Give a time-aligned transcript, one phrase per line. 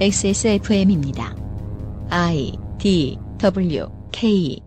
[0.00, 1.34] XSFM입니다.
[2.08, 4.60] I D W K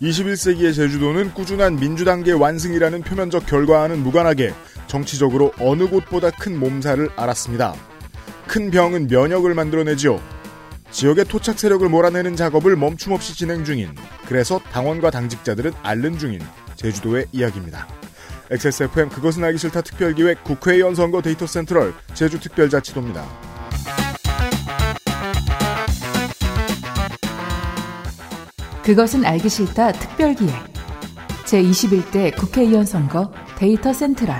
[0.00, 4.54] 21세기의 제주도는 꾸준한 민주단계 완승이라는 표면적 결과와는 무관하게
[4.86, 7.74] 정치적으로 어느 곳보다 큰 몸살을 앓았습니다.
[8.46, 10.18] 큰 병은 면역을 만들어내지요.
[10.90, 13.90] 지역의 토착 세력을 몰아내는 작업을 멈춤없이 진행 중인
[14.28, 16.40] 그래서 당원과 당직자들은 앓는 중인
[16.76, 17.86] 제주도의 이야기입니다.
[18.50, 23.24] XSFM 그것은 알기 싫다 특별기획 국회의원 선거 데이터 센트럴 제주특별자치도입니다.
[28.84, 30.54] 그것은 알기 싫다 특별기획
[31.46, 34.36] 제21대 국회의원 선거 데이터 센트럴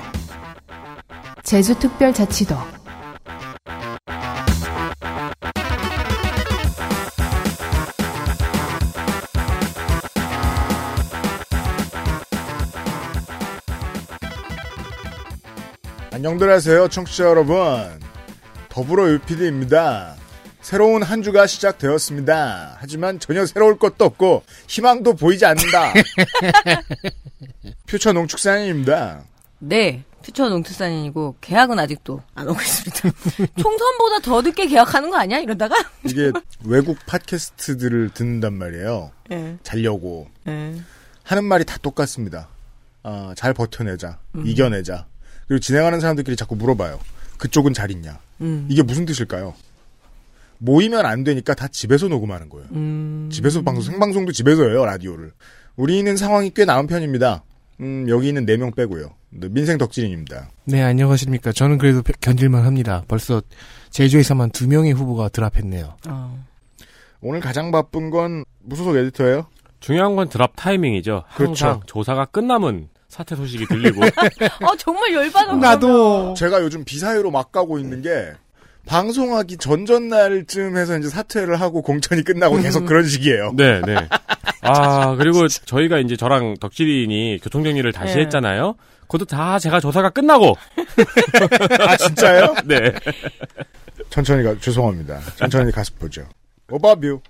[1.43, 2.74] 제주특별자치도
[16.27, 17.55] 안녕들 하세요 청취자 여러분
[18.71, 20.17] 더불어 유피디입니다
[20.63, 25.93] 새로운 한 주가 시작되었습니다 하지만 전혀 새로울 것도 없고 희망도 보이지 않는다
[27.87, 29.23] 퓨처 농축산인입니다
[29.59, 30.03] 네.
[30.23, 33.11] 퓨처 농특산인이고 계약은 아직도 안 오고 있습니다.
[33.61, 35.41] 총선보다 더 늦게 계약하는 거 아니야?
[35.41, 35.77] 이러다가?
[36.07, 36.33] 이게
[36.65, 39.59] 외국 팟캐스트들을 듣는단 말이에요 예.
[39.63, 40.75] 자려고 예.
[41.23, 42.49] 하는 말이 다 똑같습니다
[43.03, 45.05] 아, 잘 버텨내자 이겨내자
[45.49, 46.99] 그리고 진행하는 사람들끼리 자꾸 물어봐요
[47.39, 48.67] 그쪽은 잘 있냐 음.
[48.71, 49.55] 이게 무슨 뜻일까요?
[50.59, 52.67] 모이면 안 되니까 다 집에서 녹음하는 거예요.
[52.73, 53.29] 음.
[53.31, 55.33] 집에서 방송, 생방송도 집에서 해요, 라디오를.
[55.77, 57.43] 우리는 상황이 꽤 나은 편입니다.
[57.81, 59.11] 음, 여기 있는 4명 빼고요.
[59.31, 60.49] 네, 민생 덕질인입니다.
[60.67, 61.53] 네, 안녕하십니까.
[61.53, 63.03] 저는 그래도 벼- 견딜만 합니다.
[63.09, 63.43] 벌써
[63.91, 65.97] 제주에서만 두 명의 후보가 드랍했네요.
[66.09, 66.45] 어.
[67.21, 69.47] 오늘 가장 바쁜 건 무소속 에디터예요.
[69.81, 71.25] 중요한 건 드랍 타이밍이죠.
[71.37, 71.67] 그렇죠.
[71.67, 74.03] 항상 조사가 끝나면 사태 소식이 들리고
[74.67, 75.55] 어, 정말 열받아.
[75.55, 76.35] 나도.
[76.35, 78.33] 제가 요즘 비사회로 막 가고 있는 게
[78.87, 83.53] 방송하기 전전날쯤 해서 이제 사퇴를 하고 공천이 끝나고 계속 그런 식이에요.
[83.55, 83.95] 네, 네.
[84.63, 88.23] 아, 그리고 저희가 이제 저랑 덕질인이 교통정리를 다시 네.
[88.23, 88.75] 했잖아요.
[89.03, 90.57] 그것도 다 제가 조사가 끝나고.
[91.87, 92.57] 아, 진짜요?
[92.67, 92.93] 네.
[94.11, 95.21] 천천히 가, 죄송합니다.
[95.37, 96.27] 천천히 가서 보죠.
[96.69, 97.21] 오바뷰.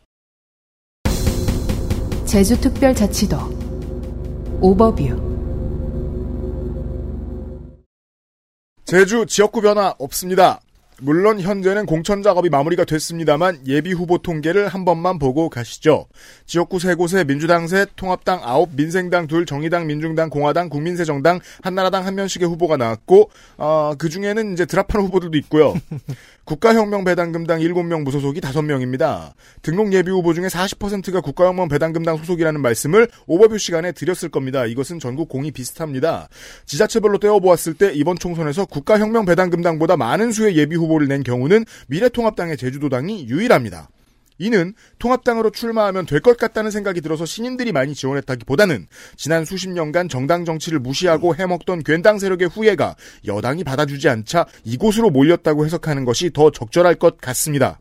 [2.24, 3.36] 제주특별자치도
[4.62, 5.33] 오버뷰
[8.84, 10.60] 제주 지역구 변화 없습니다.
[11.00, 16.06] 물론 현재는 공천 작업이 마무리가 됐습니다만 예비 후보 통계를 한 번만 보고 가시죠.
[16.46, 22.14] 지역구 세 곳에 민주당 셋, 통합당 아홉, 민생당 둘, 정의당, 민중당, 공화당, 국민새정당, 한나라당 한
[22.14, 25.74] 명씩의 후보가 나왔고 어, 그 중에는 이제 드랍하는 후보들도 있고요.
[26.44, 29.32] 국가혁명 배당금당 7명 무소속이 5명입니다.
[29.62, 34.66] 등록 예비 후보 중에 40%가 국가혁명 배당금당 소속이라는 말씀을 오버뷰 시간에 드렸을 겁니다.
[34.66, 36.28] 이것은 전국 공이 비슷합니다.
[36.66, 43.28] 지자체별로 떼어보았을 때 이번 총선에서 국가혁명 배당금당보다 많은 수의 예비 후보를 낸 경우는 미래통합당의 제주도당이
[43.28, 43.88] 유일합니다.
[44.38, 48.86] 이는 통합당으로 출마하면 될 것 같다는 생각이 들어서 신인들이 많이 지원했다기보다는
[49.16, 52.96] 지난 수십 년간 정당 정치를 무시하고 해먹던 괜당 세력의 후예가
[53.26, 57.78] 여당이 받아주지 않자 이곳으로 몰렸다고 해석하는 것이 더 적절할 것 같습니다.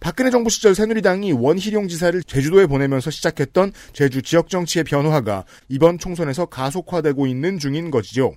[0.00, 6.46] 박근혜 정부 시절 새누리당이 원희룡 지사를 제주도에 보내면서 시작했던 제주 지역 정치의 변화가 이번 총선에서
[6.46, 8.32] 가속화되고 있는 중인 것이죠.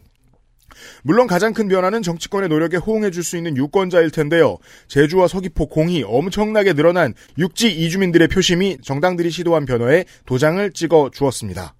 [1.03, 4.57] 물론 가장 큰 변화는 정치권의 노력에 호응해줄 수 있는 유권자일 텐데요.
[4.87, 11.75] 제주와 서귀포 공이 엄청나게 늘어난 육지 이주민들의 표심이 정당들이 시도한 변화에 도장을 찍어 주었습니다.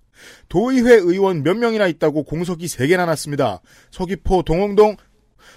[0.50, 3.62] 도의회 의원 몇 명이나 있다고 공석이 3개나 났습니다.
[3.92, 4.96] 서귀포 동홍동,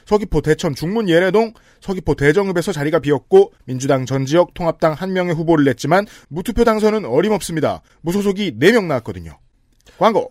[0.06, 5.64] 서귀포 대천 중문 예래동, 서귀포 대정읍에서 자리가 비었고 민주당 전 지역 통합당 한 명의 후보를
[5.64, 7.82] 냈지만 무투표 당선은 어림없습니다.
[8.02, 9.38] 무소속이 4명 나왔거든요.
[9.98, 10.30] 광고.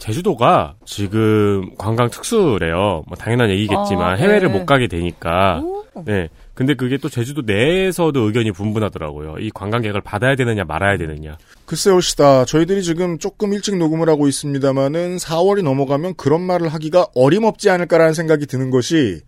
[0.00, 3.04] 제주도가 지금 관광 특수래요.
[3.06, 4.22] 뭐 당연한 얘기겠지만 아, 네.
[4.22, 5.60] 해외를 못 가게 되니까.
[5.62, 5.84] 오.
[6.04, 6.28] 네.
[6.54, 9.36] 근데 그게 또 제주도 내에서도 의견이 분분하더라고요.
[9.40, 11.36] 이 관광객을 받아야 되느냐 말아야 되느냐.
[11.66, 12.44] 글쎄요, 시다.
[12.44, 18.46] 저희들이 지금 조금 일찍 녹음을 하고 있습니다만은 4월이 넘어가면 그런 말을 하기가 어림없지 않을까라는 생각이
[18.46, 19.20] 드는 것이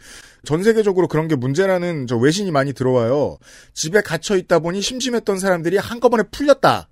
[0.44, 3.36] 전 세계적으로 그런 게 문제라는 저 외신이 많이 들어와요.
[3.74, 6.88] 집에 갇혀 있다 보니 심심했던 사람들이 한꺼번에 풀렸다.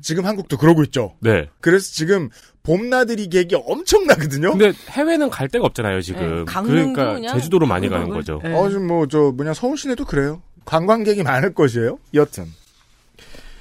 [0.00, 1.14] 지금 한국도 그러고 있죠.
[1.20, 1.48] 네.
[1.60, 2.30] 그래서 지금
[2.62, 4.52] 봄나들이 계획이 엄청나거든요.
[4.52, 6.44] 근데 해외는 갈 데가 없잖아요, 지금.
[6.44, 8.40] 네, 그러니까 그냥 제주도로 많이 가는 거죠.
[8.42, 8.54] 네.
[8.54, 10.42] 어, 지금 뭐, 저, 뭐냐, 서울 시내도 그래요.
[10.64, 11.98] 관광객이 많을 것이에요.
[12.14, 12.46] 여튼.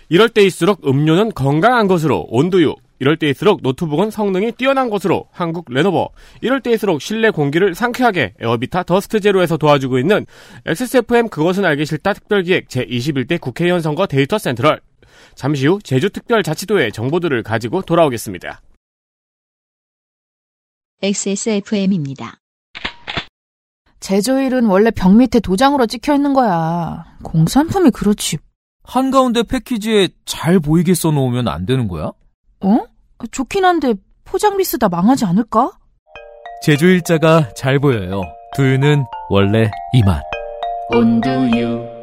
[0.09, 2.75] 이럴 때일수록 음료는 건강한 것으로 온두유.
[2.99, 6.09] 이럴 때일수록 노트북은 성능이 뛰어난 것으로 한국 레노버.
[6.39, 10.25] 이럴 때일수록 실내 공기를 상쾌하게 에어비타 더스트 제로에서 도와주고 있는
[10.65, 14.79] XSFM 그것은 알기 싫다 특별기획 제21대 국회의원 선거 데이터 센트럴.
[15.35, 18.61] 잠시 후 제주특별자치도의 정보들을 가지고 돌아오겠습니다.
[21.01, 22.37] XSFM입니다.
[23.99, 27.05] 제조일은 원래 병 밑에 도장으로 찍혀 있는 거야.
[27.23, 28.37] 공산품이 그렇지.
[28.83, 32.11] 한가운데 패키지에 잘 보이게 써놓으면 안 되는 거야?
[32.61, 32.79] 어?
[33.31, 33.93] 좋긴 한데
[34.25, 35.71] 포장 미스다 망하지 않을까?
[36.63, 38.23] 제조일자가 잘 보여요.
[38.55, 40.21] 두유는 원래 이 맛.
[40.89, 42.02] 온두유.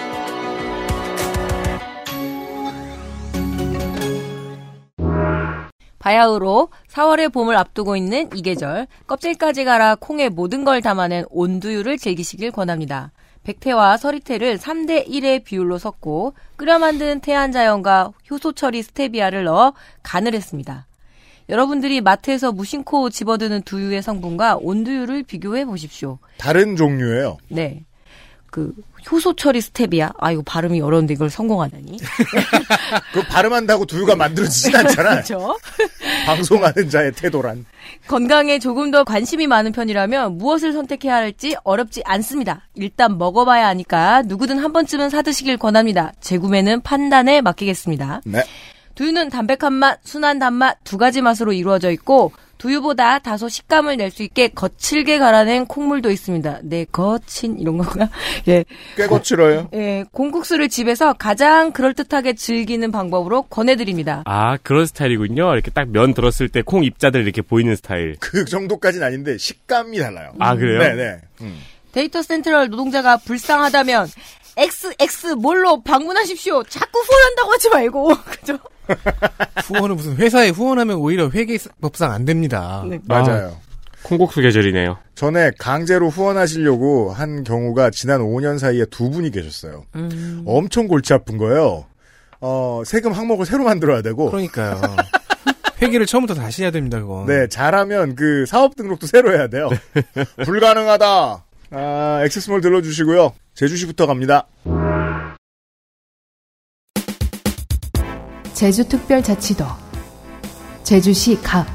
[6.01, 12.51] 바야흐로 4월의 봄을 앞두고 있는 이 계절 껍질까지 갈아 콩에 모든 걸 담아낸 온두유를 즐기시길
[12.51, 13.11] 권합니다.
[13.43, 20.87] 백태와 서리태를 3대 1의 비율로 섞고 끓여 만든 태안자연과 효소 처리 스테비아를 넣어 간을 했습니다.
[21.49, 26.17] 여러분들이 마트에서 무심코 집어드는 두유의 성분과 온두유를 비교해 보십시오.
[26.37, 27.37] 다른 종류예요.
[27.49, 27.83] 네.
[28.47, 28.73] 그
[29.09, 30.11] 효소 처리 스테비아.
[30.17, 31.97] 아 이거 발음이 어려운데 이걸 성공하다니.
[33.13, 35.21] 그 발음한다고 두유가 만들어지진 않잖아.
[35.21, 35.57] 그렇죠.
[36.25, 37.65] 방송하는 자의 태도란.
[38.07, 42.67] 건강에 조금 더 관심이 많은 편이라면 무엇을 선택해야 할지 어렵지 않습니다.
[42.75, 46.13] 일단 먹어봐야 하니까 누구든 한 번쯤은 사드시길 권합니다.
[46.19, 48.21] 재구매는 판단에 맡기겠습니다.
[48.25, 48.43] 네.
[48.95, 52.31] 두유는 담백한 맛, 순한 단맛 두 가지 맛으로 이루어져 있고
[52.61, 56.59] 두유보다 다소 식감을 낼 수 있게 거칠게 갈아낸 콩물도 있습니다.
[56.63, 58.09] 네, 거친 이런 건가?
[58.49, 58.65] 예.
[58.97, 59.69] 꽤 거칠어요.
[59.73, 64.21] 예, 공국수를 집에서 가장 그럴듯하게 즐기는 방법으로 권해드립니다.
[64.25, 65.53] 아, 그런 스타일이군요.
[65.53, 68.15] 이렇게 딱 면 들었을 때 콩 입자들 이렇게 보이는 스타일.
[68.19, 70.33] 그 정도까지는 아닌데 식감이 달라요.
[70.39, 70.79] 아, 그래요?
[70.79, 71.21] 네 네.
[71.41, 71.57] 음.
[71.93, 74.07] 데이터 센트럴 노동자가 불쌍하다면
[74.57, 76.63] XX 몰로 방문하십시오.
[76.63, 78.15] 자꾸 후원한다고 하지 말고.
[78.25, 78.59] 그죠?
[79.65, 82.83] 후원은 무슨 회사에 후원하면 오히려 회계법상 안 됩니다.
[82.87, 82.99] 네.
[83.05, 83.57] 맞아요.
[84.03, 84.97] 콩국수 계절이네요.
[85.15, 89.85] 전에 강제로 후원하시려고 한 경우가 지난 5년 사이에 두 분이 계셨어요.
[89.95, 90.43] 음.
[90.45, 91.85] 엄청 골치 아픈 거예요.
[92.39, 94.81] 어, 세금 항목을 새로 만들어야 되고, 그러니까요.
[95.81, 97.27] 회계를 처음부터 다시 해야 됩니다, 그건.
[97.27, 99.69] 네, 잘하면 그 사업 등록도 새로 해야 돼요.
[100.43, 101.45] 불가능하다.
[101.71, 103.33] 아, 액세스몰 들러주시고요.
[103.53, 104.47] 제주시부터 갑니다.
[108.53, 109.65] 제주특별자치도
[110.83, 111.65] 제주시 갑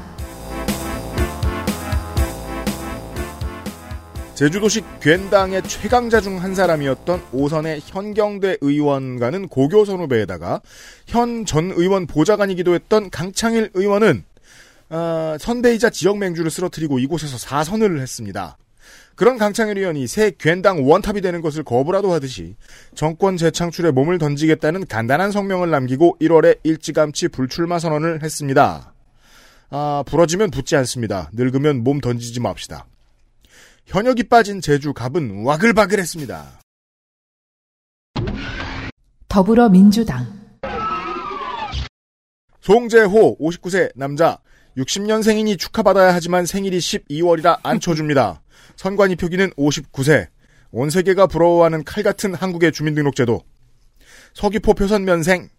[4.35, 10.61] 제주도시 괜당의 최강자 중 한 사람이었던 오선의 현경대 의원과는 고교 선후배에다가
[11.07, 14.23] 현 전 의원 보좌관이기도 했던 강창일 의원은
[14.89, 18.57] 어, 선배이자 지역 맹주를 쓰러뜨리고 이곳에서 사선을 했습니다.
[19.17, 22.55] 그런 강창일 의원이 새 괜당 원탑이 되는 것을 거부라도 하듯이
[22.93, 28.93] 정권 재창출에 몸을 던지겠다는 간단한 성명을 남기고 1월에 일찌감치 불출마 선언을 했습니다.
[29.71, 31.31] 아, 부러지면 붙지 않습니다.
[31.33, 32.85] 늙으면 몸 던지지 맙시다.
[33.87, 36.61] 현역이 빠진 제주 갑은 와글바글했습니다.
[39.27, 40.27] 더불어민주당
[42.61, 44.37] 송재호 59세 남자
[44.77, 48.41] 60년생이니 축하받아야 하지만 생일이 12월이라 안 쳐줍니다.
[48.77, 50.27] 선관위 표기는 59세.
[50.71, 53.41] 온 세계가 부러워하는 칼 같은 한국의 주민등록제도.
[54.33, 55.49] 서귀포 표선 면생.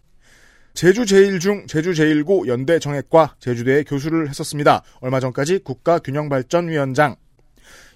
[0.74, 4.82] 제주 제1중, 제주 제1고 연대 정액과 제주대에 교수를 했었습니다.
[5.00, 7.16] 얼마 전까지 국가균형발전위원장.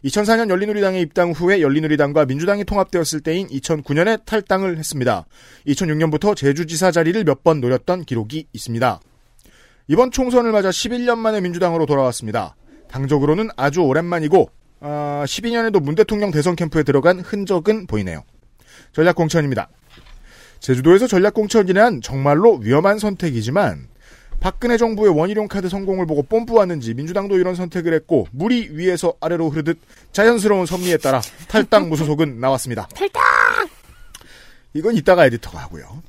[0.05, 5.25] 2004년 열린우리당에 입당 후에 열린우리당과 민주당이 통합되었을 때인 2009년에 탈당을 했습니다.
[5.69, 9.01] 2006년부터 제주지사 자리를 몇 번 노렸던 기록이 있습니다.
[9.87, 12.57] 이번 총선을 맞아 11년 만에 민주당으로 돌아왔습니다.
[12.89, 14.51] 당적으로는 아주 오랜만이고
[14.83, 18.25] 아, 12년에도 문 대통령 대선 캠프에 들어간 흔적은 보이네요.
[18.93, 19.69] 전략공천입니다.
[20.59, 23.87] 제주도에서 전략공천이란 정말로 위험한 선택이지만
[24.41, 29.79] 박근혜 정부의 원희룡 카드 성공을 보고 뽐뿌왔는지 민주당도 이런 선택을 했고 물이 위에서 아래로 흐르듯
[30.11, 32.89] 자연스러운 섭리에 따라 탈당 무소속은 나왔습니다.
[32.95, 33.23] 탈당!
[34.75, 36.03] 이건 이따가 에디터가 하고요.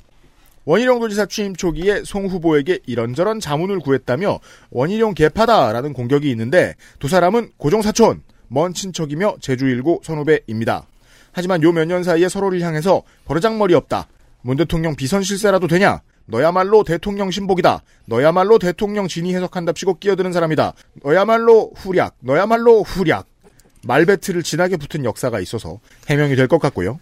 [0.66, 4.40] 원희룡 도지사 취임 초기에 송 후보에게 이런저런 자문을 구했다며
[4.72, 10.86] 원희룡 개파다라는 공격이 있는데 두 사람은 고종사촌, 먼 친척이며 제주 일고 선후배입니다.
[11.32, 14.08] 하지만 요 몇 년 사이에 서로를 향해서 버르장머리 없다.
[14.42, 16.02] 문 대통령 비선 실세라도 되냐?
[16.26, 17.82] 너야말로 대통령 신복이다.
[18.06, 20.74] 너야말로 대통령 진위 해석한답시고 끼어드는 사람이다.
[21.04, 22.16] 너야말로 후략.
[22.20, 23.28] 너야말로 후략.
[23.86, 27.00] 말배틀을 진하게 붙은 역사가 있어서 해명이 될 것 같고요.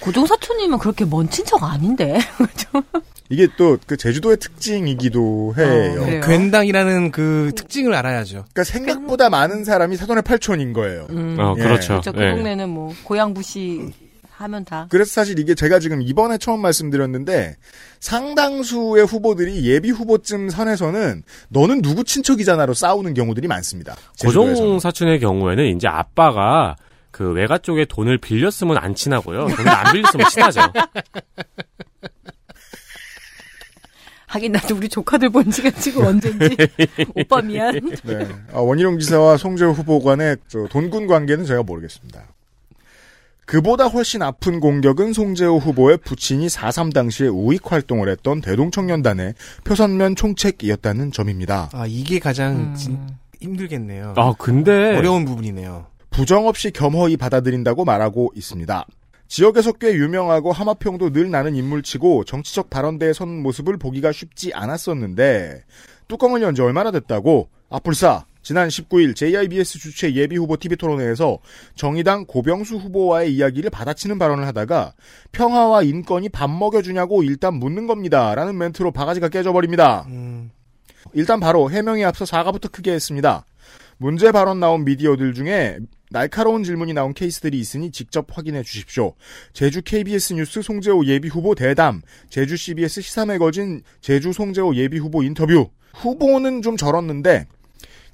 [0.00, 2.18] 고종사촌이면 그렇게 먼 친척 아닌데.
[2.36, 2.82] 그죠?
[3.28, 5.66] 이게 또 그 제주도의 특징이기도 해요.
[6.00, 6.20] 어, 그래요?
[6.22, 8.44] 괜당이라는 그 특징을 알아야죠.
[8.52, 11.06] 그러니까 생각보다 많은 사람이 사돈의 팔촌인 거예요.
[11.10, 11.36] 음.
[11.38, 11.62] 어, 예.
[11.62, 12.00] 그렇죠.
[12.00, 12.12] 그렇죠.
[12.12, 12.30] 그 예.
[12.30, 13.92] 동네는 뭐 고향 부시
[14.32, 14.86] 하면 다.
[14.90, 17.56] 그래서 사실 이게 제가 지금 이번에 처음 말씀드렸는데
[18.00, 23.94] 상당수의 후보들이 예비 후보쯤 선에서는 너는 누구 친척이잖아로 싸우는 경우들이 많습니다.
[24.16, 24.54] 제주도에서는.
[24.54, 26.74] 고종 사촌의 경우에는 이제 아빠가
[27.10, 29.48] 그 외가 쪽에 돈을 빌렸으면 안 친하고요.
[29.48, 30.60] 돈을 안 빌렸으면 친하죠.
[34.26, 36.56] 하긴 나도 우리 조카들 본 지가 지금 언젠지.
[37.16, 37.72] 오빠 미안.
[38.04, 38.28] 네.
[38.52, 42.22] 아, 원희룡 지사와 송재호 후보 간의 저 돈군 관계는 제가 모르겠습니다.
[43.44, 51.10] 그보다 훨씬 아픈 공격은 송재호 후보의 부친이 4.3 당시에 우익 활동을 했던 대동청년단의 표선면 총책이었다는
[51.10, 51.68] 점입니다.
[51.72, 52.74] 아 이게 가장 음.
[52.76, 53.08] 진-
[53.40, 54.14] 힘들겠네요.
[54.16, 55.86] 아 근데 어려운 부분이네요.
[56.10, 58.84] 부정 없이 겸허히 받아들인다고 말하고 있습니다.
[59.28, 65.62] 지역에서 꽤 유명하고 하마평도 늘 나는 인물치고 정치적 발언대에 선 모습을 보기가 쉽지 않았었는데
[66.08, 71.38] 뚜껑을 연 지 얼마나 됐다고 아뿔싸 지난 19일 JIBS 주최 예비후보 TV토론회에서
[71.76, 74.94] 정의당 고병수 후보와의 이야기를 받아치는 발언을 하다가
[75.30, 78.34] 평화와 인권이 밥 먹여주냐고 일단 묻는 겁니다.
[78.34, 80.06] 라는 멘트로 바가지가 깨져버립니다.
[80.08, 80.50] 음,
[81.12, 83.44] 일단 바로 해명에 앞서 사과부터 크게 했습니다.
[83.98, 85.78] 문제 발언 나온 미디어들 중에
[86.10, 89.14] 날카로운 질문이 나온 케이스들이 있으니 직접 확인해 주십시오.
[89.52, 95.22] 제주 KBS 뉴스 송재호 예비 후보 대담, 제주 CBS 시사 매거진 제주 송재호 예비 후보
[95.22, 95.70] 인터뷰.
[95.94, 97.46] 후보는 좀 절었는데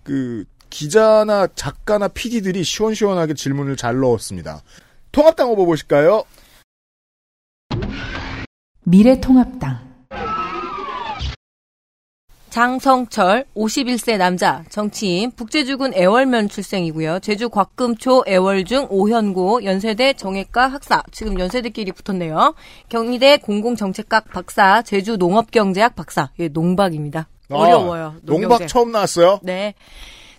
[0.02, 4.62] 그 기자나 작가나 PD들이 시원시원하게 질문을 잘 넣었습니다.
[5.12, 6.24] 통합당 후보 보실까요?
[8.84, 9.85] 미래통합당
[12.56, 17.18] 장성철 51세 남자 정치인 북제주군 애월면 출생이고요.
[17.20, 22.54] 제주 곽금초 애월중 오현고 연세대 정외과 학사 지금 연세대끼리 붙었네요.
[22.88, 27.28] 경희대 공공정책학 박사 제주 농업경제학 박사 예, 농박입니다.
[27.50, 28.14] 어려워요.
[28.16, 28.66] 아, 농박.
[28.68, 29.40] 처음 나왔어요.
[29.42, 29.74] 네.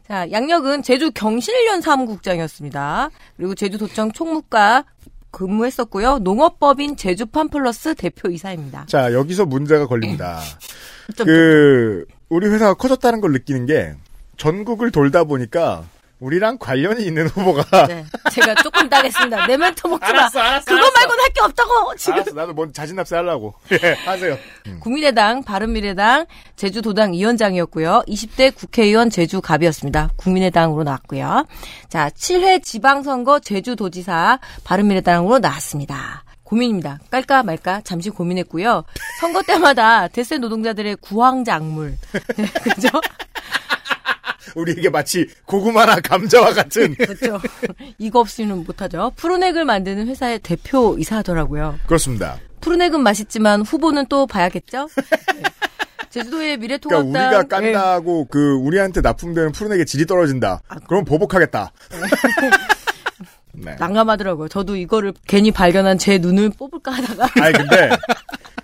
[0.07, 3.12] 자, 양력은 제주 경실련 사무국장이었습니다.
[3.36, 4.86] 그리고 제주도청 총무과
[5.31, 6.19] 근무했었고요.
[6.19, 8.86] 농업법인 제주팜 플러스 대표이사입니다.
[8.88, 10.39] 자, 여기서 문제가 걸립니다.
[11.15, 13.96] 좀그 우리 회사가 커졌다는 걸 느끼는 게
[14.38, 15.86] 전국을 돌다 보니까
[16.19, 18.03] 우리랑 관련이 있는 후보가 네.
[18.31, 19.45] 제가 조금 따겠습니다.
[19.45, 20.19] 내 멘트 먹지 마.
[20.21, 20.91] 알았어, 알았어, 그거 알았어.
[21.00, 22.13] 말고는 할 게 없다고, 지금.
[22.13, 24.38] 알았어 나도 뭔 자진납세 하려고 예 하세요
[24.79, 28.03] 국민의당, 바른미래당, 제주도당 위원장이었고요.
[28.07, 30.09] 20대 국회의원 제주갑이었습니다.
[30.15, 31.45] 국민의당으로 나왔고요.
[31.89, 36.24] 자, 7회 지방선거 제주도지사 바른미래당으로 나왔습니다.
[36.43, 36.97] 고민입니다.
[37.12, 38.86] 깔까 말까 잠시 고민했고요.
[39.19, 41.97] 선거 때마다 대세 노동자들의 구황작물.
[42.38, 42.88] 네, 그죠?
[44.57, 47.39] 우리에게 마치 고구마나 감자와 같은 그렇죠.
[47.97, 49.11] 이거 없이는 못하죠.
[49.15, 51.79] 푸른액을 만드는 회사의 대표 이사더라고요.
[51.85, 54.89] 그렇습니다 푸른액은 맛있지만 후보는 또 봐야겠죠?
[54.97, 55.43] 네.
[56.09, 57.71] 제주도의 미래통합당 그러니까 우리가 예.
[57.71, 61.71] 깐다고 그 우리한테 납품되는 푸른액의 질이 떨어진다 그럼 보복하겠다
[63.59, 63.75] 네.
[63.79, 64.49] 난감하더라고요.
[64.49, 67.89] 저도 이거를 괜히 발견한 제 눈을 뽑을까 하다가 아니 근데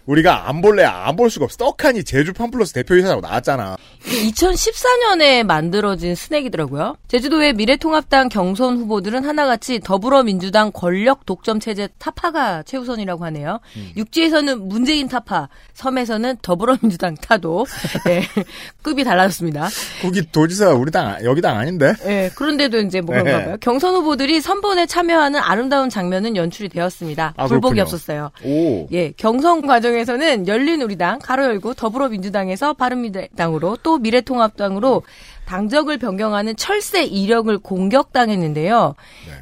[0.06, 6.96] 우리가 안 볼래 안 볼 수가 없어 떡하니 제주 팜플러스 대표이사라고 나왔잖아 2014년에 만들어진 스낵이더라고요.
[7.08, 13.60] 제주도의 미래통합당 경선 후보들은 하나같이 더불어민주당 권력 독점 체제 타파가 최우선이라고 하네요.
[13.96, 17.66] 육지에서는 문재인 타파, 섬에서는 더불어민주당 타도
[18.06, 18.24] 네,
[18.82, 19.70] 급이 달라졌습니다.
[20.02, 23.46] 거기 도지사 우리 당 아- 여기 당 아닌데 예, 그런데도 이제 뭐 그런가 네.
[23.46, 23.58] 봐요.
[23.62, 27.36] 경선 후보들이 선본에 참여하는 아름다운 장면은 연출이 되었습니다.
[27.38, 27.82] 아, 불복이 그렇군요.
[27.84, 28.32] 없었어요.
[28.44, 35.04] 오 예, 경선 과정 에서는 열린우리당, 가로 열고 더불어민주당에서 바른미래당으로 또 미래통합당으로
[35.46, 38.96] 당적을 변경하는 철새 이력을 공격당했는데요.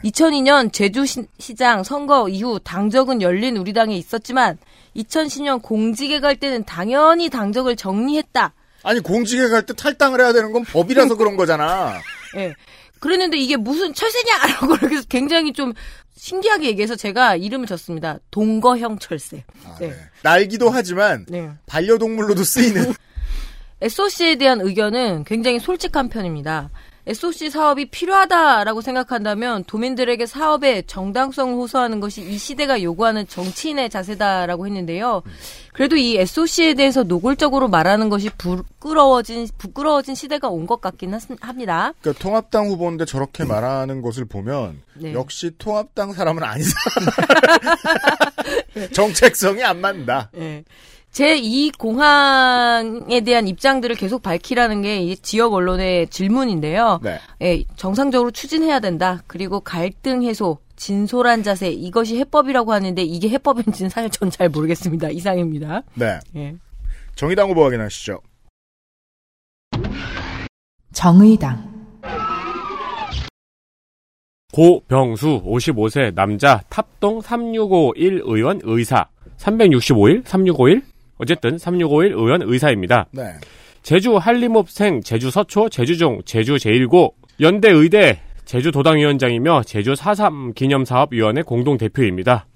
[0.03, 4.57] 2002년 제주시장 선거 이후 당적은 열린 우리당에 있었지만
[4.95, 8.53] 2010년 공직에 갈 때는 당연히 당적을 정리했다.
[8.83, 11.99] 아니 공직에 갈 때 탈당을 해야 되는 건 법이라서 그런 거잖아.
[12.37, 12.53] 예.
[12.99, 15.73] 그랬는데 이게 무슨 철새냐라고 그래서 굉장히 좀
[16.21, 18.19] 신기하게 얘기해서 제가 이름을 졌습니다.
[18.29, 19.43] 동거형 철새.
[19.65, 19.87] 아, 네.
[19.87, 19.95] 네.
[20.21, 21.49] 날기도 하지만 네.
[21.65, 22.93] 반려동물로도 쓰이는
[23.81, 26.69] SOC에 대한 의견은 굉장히 솔직한 편입니다.
[27.07, 35.23] SOC 사업이 필요하다라고 생각한다면 도민들에게 사업의 정당성을 호소하는 것이 이 시대가 요구하는 정치인의 자세다라고 했는데요.
[35.73, 41.93] 그래도 이 SOC에 대해서 노골적으로 말하는 것이 부끄러워진 부끄러워진 시대가 온 것 같긴 하- 합니다.
[42.01, 45.13] 그러니까 통합당 후보인데 저렇게 말하는 것을 보면 네.
[45.13, 46.69] 역시 통합당 사람은 아니다.
[48.93, 50.29] 정책성이 안 맞는다.
[50.37, 50.63] 예.
[51.11, 56.99] 제2 공항에 대한 입장들을 계속 밝히라는 게이 지역 언론의 질문인데요.
[57.03, 57.19] 네.
[57.41, 59.21] 예, 정상적으로 추진해야 된다.
[59.27, 65.09] 그리고 갈등 해소, 진솔한 자세 이것이 해법이라고 하는데 이게 해법인지는 사실 전 잘 모르겠습니다.
[65.09, 65.83] 이상입니다.
[65.95, 66.19] 네.
[66.37, 66.55] 예.
[67.15, 68.21] 정의당 후보 확인하시죠.
[70.93, 71.69] 정의당
[74.53, 79.05] 고병수 55세 남자 탑동 3651 의원 의사
[79.37, 80.81] 365일 3651
[81.21, 83.05] 어쨌든 3651 의원 의사입니다.
[83.11, 83.23] 네.
[83.83, 92.47] 제주 한림읍생 제주 서초 제주종 제주 제1고 연대 의대 제주 도당위원장이며 제주 4.3 기념사업위원회 공동대표입니다.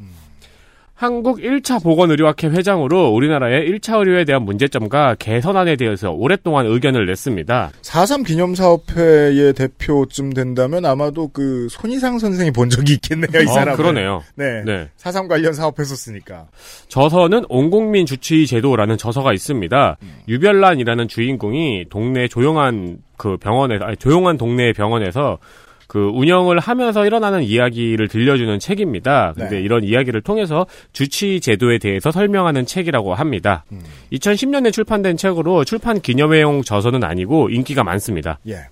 [0.95, 7.71] 한국 1차 보건의료학회 회장으로 우리나라의 1차 의료에 대한 문제점과 개선안에 대해서 오랫동안 의견을 냈습니다.
[7.81, 13.75] 4.3 기념사업회의 대표쯤 된다면 아마도 그 손희상 선생이 본 적이 있겠네요, 이 어, 사람.
[13.75, 14.23] 그러네요.
[14.35, 14.63] 네.
[14.63, 14.89] 네.
[14.97, 16.47] 4.3 관련 사업 했었으니까.
[16.87, 19.97] 저서는 온국민 주치의 제도라는 저서가 있습니다.
[20.29, 25.39] 유별난이라는 주인공이 동네 조용한 그 병원에 아니 조용한 동네 병원에서
[25.87, 29.33] 그 운영을 하면서 일어나는 이야기를 들려주는 책입니다.
[29.35, 29.61] 근데 네.
[29.61, 33.65] 이런 이야기를 통해서 주치의 제도에 대해서 설명하는 책이라고 합니다.
[34.11, 38.39] 2010년에 출판된 책으로 출판 기념회용 저서는 아니고 인기가 많습니다.
[38.47, 38.67] 예.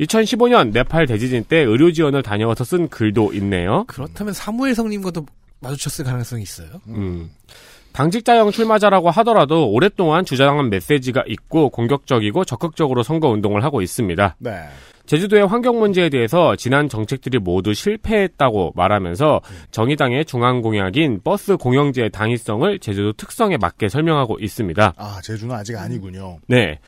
[0.00, 3.84] 2015년 네팔 대지진 때 의료 지원을 다녀와서 쓴 글도 있네요.
[3.86, 5.26] 그렇다면 사무엘 성님과도
[5.60, 6.68] 마주쳤을 가능성이 있어요.
[6.88, 7.30] 음.
[7.94, 14.36] 당직자형 출마자라고 하더라도 오랫동안 주장한 메시지가 있고 공격적이고 적극적으로 선거 운동을 하고 있습니다.
[14.40, 14.50] 네.
[15.06, 22.78] 제주도의 환경 문제에 대해서 지난 정책들이 모두 실패했다고 말하면서 정의당의 중앙 공약인 버스 공영제의 당위성을
[22.80, 24.94] 제주도 특성에 맞게 설명하고 있습니다.
[24.96, 26.38] 아, 제주는 아직 아니군요.
[26.48, 26.80] 네.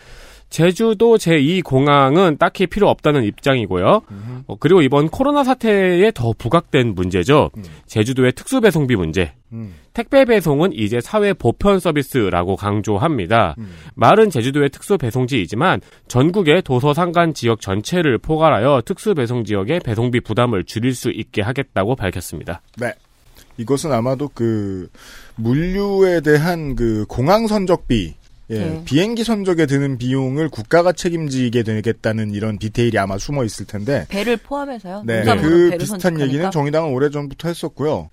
[0.48, 4.02] 제주도 제2공항은 딱히 필요 없다는 입장이고요.
[4.46, 7.50] 어, 그리고 이번 코로나 사태에 더 부각된 문제죠.
[7.86, 9.32] 제주도의 특수배송비 문제.
[9.52, 9.74] 음.
[9.92, 13.56] 택배 배송은 이제 사회 보편 서비스라고 강조합니다.
[13.94, 20.64] 말은 제주도의 특수 배송지이지만 전국의 도서 상간 지역 전체를 포괄하여 특수 배송 지역의 배송비 부담을
[20.64, 22.60] 줄일 수 있게 하겠다고 밝혔습니다.
[22.76, 22.92] 네.
[23.58, 24.90] 이것은 아마도 그
[25.36, 28.14] 물류에 대한 그 공항 선적비
[28.50, 28.82] 예, 네.
[28.84, 35.02] 비행기 선적에 드는 비용을 국가가 책임지게 되겠다는 이런 디테일이 아마 숨어 있을 텐데 배를 포함해서요.
[35.04, 36.26] 네, 농산물은 그 비슷한 선택하니까.
[36.26, 38.10] 얘기는 정의당은 오래 전부터 했었고요.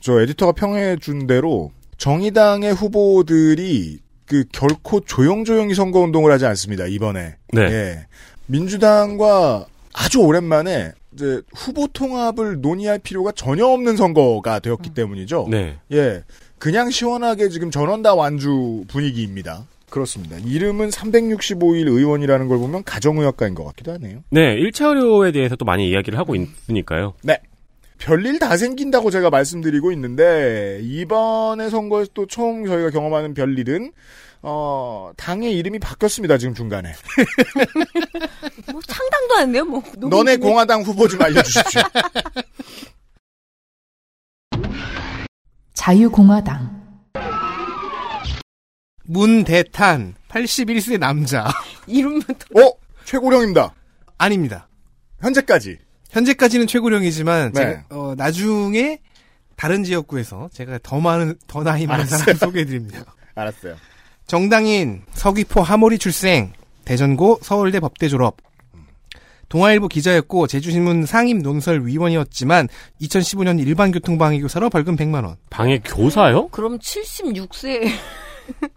[0.00, 6.86] 저 에디터가 평해 준 대로 정의당의 후보들이 그 결코 조용조용히 선거 운동을 하지 않습니다.
[6.86, 7.36] 이번에.
[7.52, 7.62] 네.
[7.62, 8.06] 예.
[8.46, 15.48] 민주당과 아주 오랜만에 이제 후보 통합을 논의할 필요가 전혀 없는 선거가 되었기 때문이죠.
[15.50, 15.78] 네.
[15.92, 16.22] 예.
[16.58, 19.64] 그냥 시원하게 지금 전원 다 완주 분위기입니다.
[19.90, 20.36] 그렇습니다.
[20.44, 24.18] 이름은 365일 의원이라는 걸 보면 가정의학과인 것 같기도 하네요.
[24.30, 27.14] 네, 1차 의료에 대해서 또 많이 이야기를 하고 있으니까요.
[27.22, 27.40] 네.
[27.98, 33.90] 별일 다 생긴다고 제가 말씀드리고 있는데 이번에 선거에서 또 처음 저희가 경험하는 별일은
[34.42, 36.92] 어 당의 이름이 바뀌었습니다 지금 중간에
[38.70, 39.64] 뭐 창당도 안 돼요.
[39.64, 40.36] 뭐 너무 너네.
[40.36, 41.82] 공화당 후보 좀 알려주십시오
[45.78, 46.76] 자유공화당
[49.04, 51.46] 문대탄 81세 남자
[51.86, 52.72] 이름부터 어
[53.04, 53.72] 최고령입니다
[54.18, 54.68] 아닙니다.
[55.20, 55.78] 현재까지
[56.10, 57.60] 현재까지는 최고령이지만 네.
[57.60, 58.98] 제가, 어, 나중에
[59.54, 62.18] 다른 지역구에서 제가 더 많은 더 나이 많은 알았어요.
[62.18, 63.04] 사람 소개해드립니다.
[63.36, 63.76] 알았어요
[64.26, 66.52] 정당인 서귀포 하모리 출생
[66.86, 68.38] 대전고 서울대 법대 졸업
[69.48, 72.68] 동아일보 기자였고 제주신문 상임 논설 위원이었지만
[73.00, 75.36] 2015년 일반 교통 방해 교사로 벌금 100만 원.
[75.50, 76.48] 방해 교사요?
[76.48, 77.90] 그럼 76세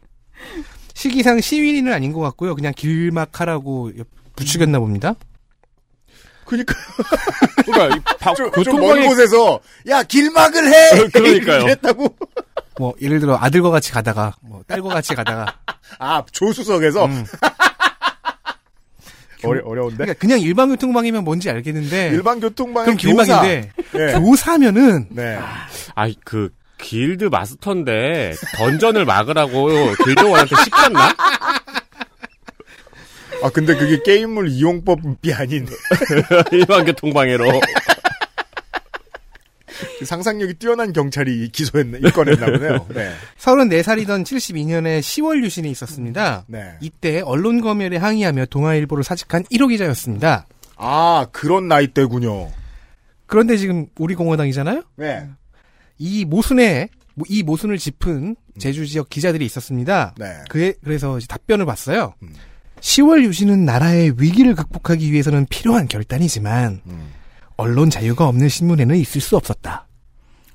[0.93, 2.55] 시기상 시위인은 아닌 것 같고요.
[2.55, 3.91] 그냥 길막하라고
[4.35, 5.15] 부추겼나 봅니다.
[6.45, 6.73] 그니까
[7.65, 11.67] 그러니까 교통방해 곳에서 야 길막을 해 어, 그러니까요.
[11.69, 12.15] 했다고
[12.77, 15.59] 뭐 예를 들어 아들과 같이 가다가 뭐 딸과 같이 가다가
[15.99, 17.25] 아 조수석에서 음.
[19.43, 24.13] 어려, 어려운데 그러니까 그냥 일반 교통방해면 뭔지 알겠는데 일반 교통방해 그럼 길막인데 예.
[24.19, 25.37] 교사면은 네.
[25.95, 29.69] 아이 그 길드 마스터인데 던전을 막으라고
[30.03, 31.15] 길드원한테 시켰나?
[33.43, 35.67] 아 근데 그게 게임물 이용법이 아닌
[36.51, 37.45] 일반 교통방해로.
[40.03, 42.85] 상상력이 뛰어난 경찰이 기소했나 입건했나 보네요.
[42.93, 43.11] 네.
[43.37, 46.45] 34살이던 72년에 10월 유신이 있었습니다.
[46.47, 46.73] 네.
[46.81, 50.45] 이때 언론 검열에 항의하며 동아일보를 사직한 1호 기자였습니다.
[50.77, 52.49] 아 그런 나이대군요.
[53.25, 54.83] 그런데 지금 우리 공화당이잖아요.
[54.97, 55.27] 네.
[55.97, 56.89] 이 모순에
[57.27, 60.15] 이 모순을 짚은 제주 지역 기자들이 있었습니다.
[60.17, 60.37] 네.
[60.49, 62.13] 그에 그래서 답변을 봤어요.
[62.23, 62.33] 음.
[62.79, 67.11] 10월 유신은 나라의 위기를 극복하기 위해서는 필요한 결단이지만 음.
[67.61, 69.87] 언론 자유가 없는 신문에는 있을 수 없었다.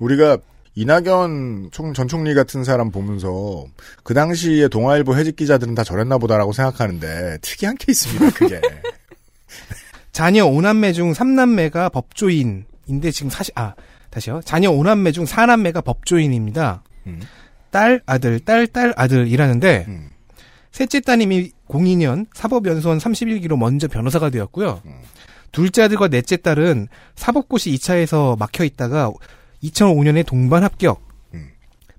[0.01, 0.39] 우리가
[0.75, 3.65] 이낙연 총, 전 총리 같은 사람 보면서
[4.03, 8.31] 그 당시에 동아일보 해직 기자들은 다 저랬나 보다라고 생각하는데 특이한 케이스입니다.
[8.37, 8.61] 그게.
[10.11, 13.75] 자녀 5남매 중 3남매가 법조인인데 지금 사실 아
[14.11, 14.41] 다시요.
[14.45, 16.83] 자녀 5남매 중 4남매가 법조인입니다.
[17.07, 17.21] 음.
[17.71, 20.11] 딸 아들 딸 딸 아들이라는데 음.
[20.73, 24.83] 셋째 따님이 02년 사법연수원 31기로 먼저 변호사가 되었고요.
[24.85, 24.93] 음.
[25.53, 29.11] 둘째 아들과 넷째 딸은 사법고시 2차에서 막혀 있다가
[29.63, 31.01] 2005년에 동반 합격.
[31.35, 31.49] 음.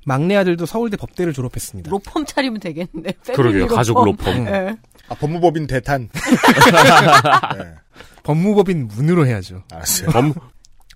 [0.06, 1.90] 막내 아들도 서울대 법대를 졸업했습니다.
[1.90, 3.14] 로펌 차리면 되겠는데.
[3.34, 3.52] 그러게요.
[3.52, 4.32] 패밀리 가족 로펌.
[4.32, 4.48] 음.
[4.48, 4.76] 예.
[5.10, 6.10] 아, 법무법인 대탄.
[7.58, 7.74] 네,
[8.24, 9.64] 법무법인 문으로 해야죠.
[9.72, 10.10] 알았어요.
[10.12, 10.34] 범,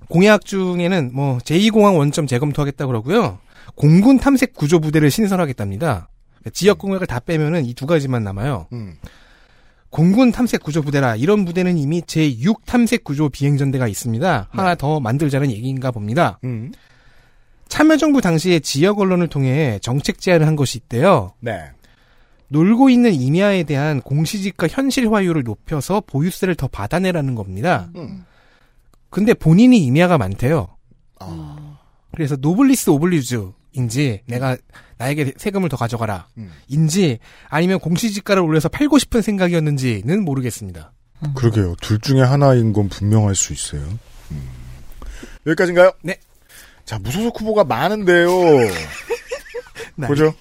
[0.09, 3.39] 공약 중에는 뭐 제2공항 원점 재검토하겠다 그러고요.
[3.75, 6.09] 공군 탐색 구조 부대를 신설하겠답니다.
[6.53, 8.67] 지역 공약을 다 빼면은 이 두 가지만 남아요.
[8.73, 8.95] 음.
[9.91, 14.47] 공군 탐색 구조 부대라 이런 부대는 이미 제6 탐색 구조 비행전대가 있습니다.
[14.49, 16.39] 하나 더 만들자는 얘기인가 봅니다.
[16.45, 16.71] 음.
[17.67, 21.33] 참여정부 당시에 지역 언론을 통해 정책 제안을 한 것이 있대요.
[21.39, 21.59] 네.
[22.47, 27.89] 놀고 있는 임야에 대한 공시지가 현실화율을 높여서 보유세를 더 받아내라는 겁니다.
[27.95, 28.25] 음.
[29.09, 30.67] 근데 본인이 임야가 많대요.
[31.19, 31.77] 아.
[32.13, 34.57] 그래서 노블리스 오블리주 인지 내가
[34.97, 36.27] 나에게 세금을 더 가져가라.
[36.37, 36.51] 음.
[36.67, 40.93] 인지 아니면 공시지가를 올려서 팔고 싶은 생각이었는지는 모르겠습니다.
[41.35, 41.75] 그러게요.
[41.81, 43.81] 둘 중에 하나인 건 분명할 수 있어요.
[44.31, 44.49] 음.
[45.45, 45.91] 여기까지인가요?
[46.03, 46.17] 네.
[46.85, 48.29] 자, 무소속 후보가 많은데요.
[50.07, 50.33] 보죠.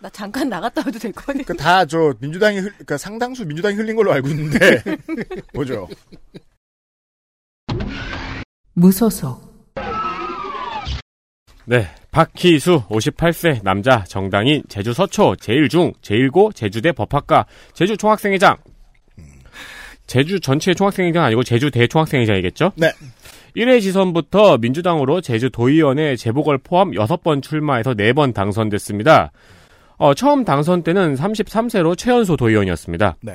[0.00, 1.44] 나 잠깐 나갔다 와도 될 거니.
[1.44, 4.82] 그다저 민주당이 흘, 그러니까 상당수 민주당이 흘린 걸로 알고 있는데
[5.54, 5.88] 보죠.
[8.74, 9.52] 무소속
[11.64, 11.88] 네.
[12.12, 18.58] 박희수, 58세, 남자, 정당인, 제주 서초, 제일중, 제일고, 제주대 법학과, 제주 총학생회장.
[20.06, 22.72] 제주 전체 총학생회장 아니고 제주 대총학생회장이겠죠?
[22.76, 22.92] 네.
[23.56, 29.32] 1회 지선부터 민주당으로 제주 도의원에 재보궐 포함 6번 출마해서 4번 당선됐습니다.
[29.96, 33.16] 어, 처음 당선 때는 33세로 최연소 도의원이었습니다.
[33.22, 33.32] 네.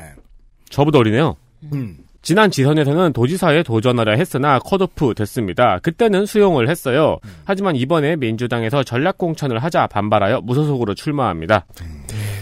[0.70, 1.36] 저보다 어리네요.
[1.74, 1.98] 음.
[2.28, 5.80] 지난 지선에서는 도지사에 도전하려 했으나 컷오프 됐습니다.
[5.82, 7.20] 그때는 수용을 했어요.
[7.46, 11.66] 하지만 이번에 민주당에서 전략공천을 하자 반발하여 무소속으로 출마합니다.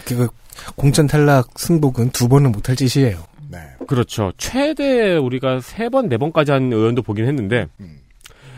[0.08, 0.28] 그
[0.76, 3.26] 공천 탈락 승복은 두 번은 못할 짓이에요.
[3.52, 3.60] 네.
[3.86, 4.32] 그렇죠.
[4.40, 8.00] 최대 우리가 세 번, 네 번까지 한 의원도 보긴 했는데, 음.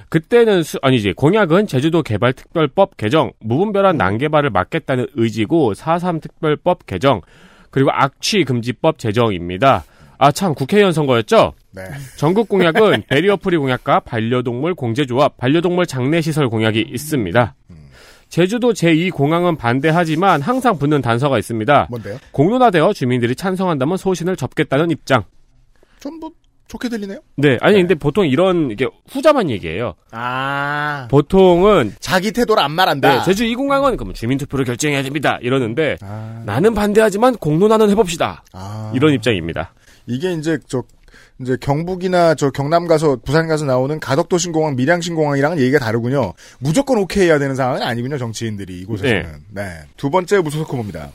[0.07, 7.19] 그때는 수, 아니지, 공약은 제주도 개발 특별법 개정, 무분별한 난개발을 막겠다는 의지고, 4.3 특별법 개정,
[7.69, 9.83] 그리고 악취 금지법 제정입니다.
[10.17, 11.53] 아, 참, 국회의원 선거였죠?
[11.71, 11.83] 네.
[12.17, 17.55] 전국 공약은 barrier free 공약과 반려동물 공제조합, 반려동물 장례시설 공약이 있습니다.
[18.29, 21.87] 제주도 제2공항은 반대하지만 항상 붙는 단서가 있습니다.
[21.89, 22.17] 뭔데요?
[22.31, 25.23] 공론화되어 주민들이 찬성한다면 소신을 접겠다는 입장.
[25.99, 26.31] 좀뭐
[26.67, 27.19] 좋게 들리네요.
[27.37, 29.93] 네, 아니 근데 보통 이런 이게 후자만 얘기해요.
[30.11, 31.07] 아.
[31.09, 33.19] 보통은 자기 태도를 안 말한다.
[33.19, 35.39] 네, 제주 2공항은 그럼 주민 투표를 결정해야 됩니다.
[35.41, 36.43] 이러는데 아.
[36.45, 38.43] 나는 반대하지만 공론화는 해봅시다.
[38.51, 38.91] 아.
[38.93, 39.73] 이런 입장입니다.
[40.07, 40.83] 이게 이제 저
[41.39, 46.33] 이제 경북이나 저 경남 가서 부산 가서 나오는 가덕도 신공항, 밀양 신공항이랑은 얘기가 다르군요.
[46.59, 48.17] 무조건 오케이 해야 되는 상황은 아니군요.
[48.17, 49.23] 정치인들이 이곳에서는.
[49.51, 49.81] 네.
[49.97, 51.11] 두 번째 무소속 후보입니다.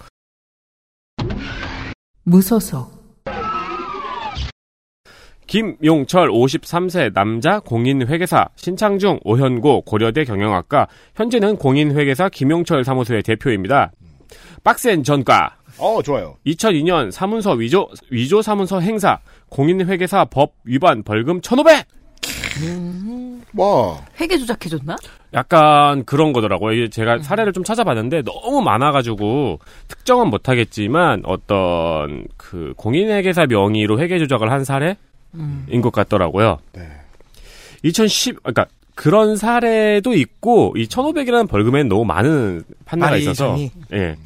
[2.24, 3.02] 무소속
[5.46, 13.92] 김용철 53세 남자 공인회계사 신창중 오현고 고려대 경영학과 현재는 공인회계사 김용철 사무소의 대표입니다.
[14.64, 16.37] 빡센 전과 어, 좋아요.
[16.46, 21.87] 2002년 사문서 위조 위조 사문서 행사 공인회계사 법 위반 벌금 1,500.
[23.56, 24.00] 와.
[24.20, 24.96] 회계 조작해줬나?
[25.35, 26.72] 약간 그런 거더라고요.
[26.74, 29.58] 이게 제가 사례를 좀 찾아봤는데 너무 많아가지고
[29.88, 34.96] 특정은 못하겠지만 어떤 그 공인회계사 명의로 회계 조작을 한 사례인
[35.82, 36.58] 것 같더라고요.
[36.72, 36.88] 네.
[37.82, 43.56] 2010 그러니까 그런 사례도 있고 이 1,500이라는 벌금에는 너무 많은 판례가 있어서.
[43.92, 44.16] 예.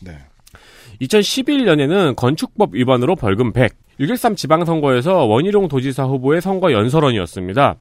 [0.00, 0.18] 네.
[1.00, 3.72] 2011년에는 건축법 위반으로 벌금 100.
[4.00, 7.76] 6.13 지방선거에서 원희룡 도지사 후보의 선거 연설원이었습니다.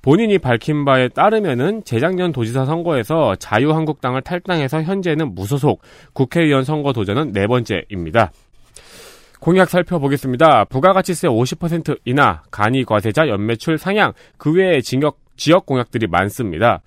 [0.00, 7.46] 본인이 밝힌 바에 따르면은 재작년 도지사 선거에서 자유한국당을 탈당해서 현재는 무소속 국회의원 선거 도전은 네
[7.46, 8.32] 번째입니다.
[9.40, 10.64] 공약 살펴보겠습니다.
[10.64, 16.80] 부가가치세 50% 인하, 간이 과세자 연매출 상향, 그 외에 징역, 지역 공약들이 많습니다.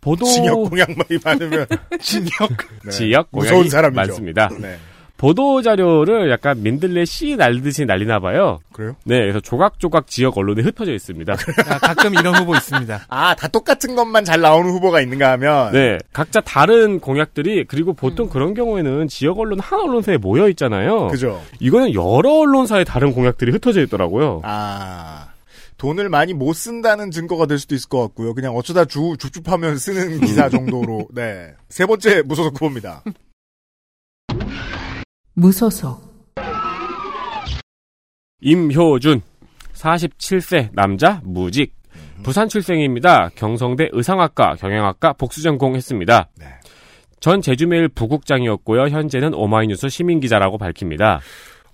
[0.00, 1.66] 보도 징역 공약말이 많으면
[2.00, 2.50] 징역
[2.84, 2.90] 네.
[2.90, 3.96] 지역 무서운 공약이 사람이죠.
[3.96, 4.48] 많습니다.
[4.60, 4.76] 네.
[5.22, 8.58] 보도 자료를 약간 민들레 씨 날듯이 날리나 봐요.
[8.72, 8.96] 그래요?
[9.04, 11.32] 네, 그래서 조각조각 지역 언론에 흩어져 있습니다.
[11.68, 13.06] 아, 가끔 이런 후보 있습니다.
[13.08, 18.28] 아, 다 똑같은 것만 잘 나오는 후보가 있는가 하면 네, 각자 다른 공약들이 그리고 보통
[18.28, 21.06] 그런 경우에는 지역 언론 한 언론사에 모여 있잖아요.
[21.06, 21.40] 그죠?
[21.60, 24.40] 이거는 여러 언론사의 다른 공약들이 흩어져 있더라고요.
[24.42, 25.28] 아.
[25.78, 28.34] 돈을 많이 못 쓴다는 증거가 될 수도 있을 것 같고요.
[28.34, 31.06] 그냥 어쩌다 주, 줍줍하면 쓰는 기사 정도로.
[31.12, 31.52] 네.
[31.68, 33.04] 세 번째 무소속 후보입니다.
[35.34, 36.12] 무소속
[38.40, 39.22] 임효준,
[39.72, 41.74] 47세 남자 무직.
[42.22, 43.30] 부산 출생입니다.
[43.34, 46.28] 경성대 의상학과, 경영학과 복수전공했습니다.
[46.38, 46.46] 네.
[47.20, 48.88] 전 제주메일 부국장이었고요.
[48.88, 51.20] 현재는 오마이뉴스 시민기자라고 밝힙니다.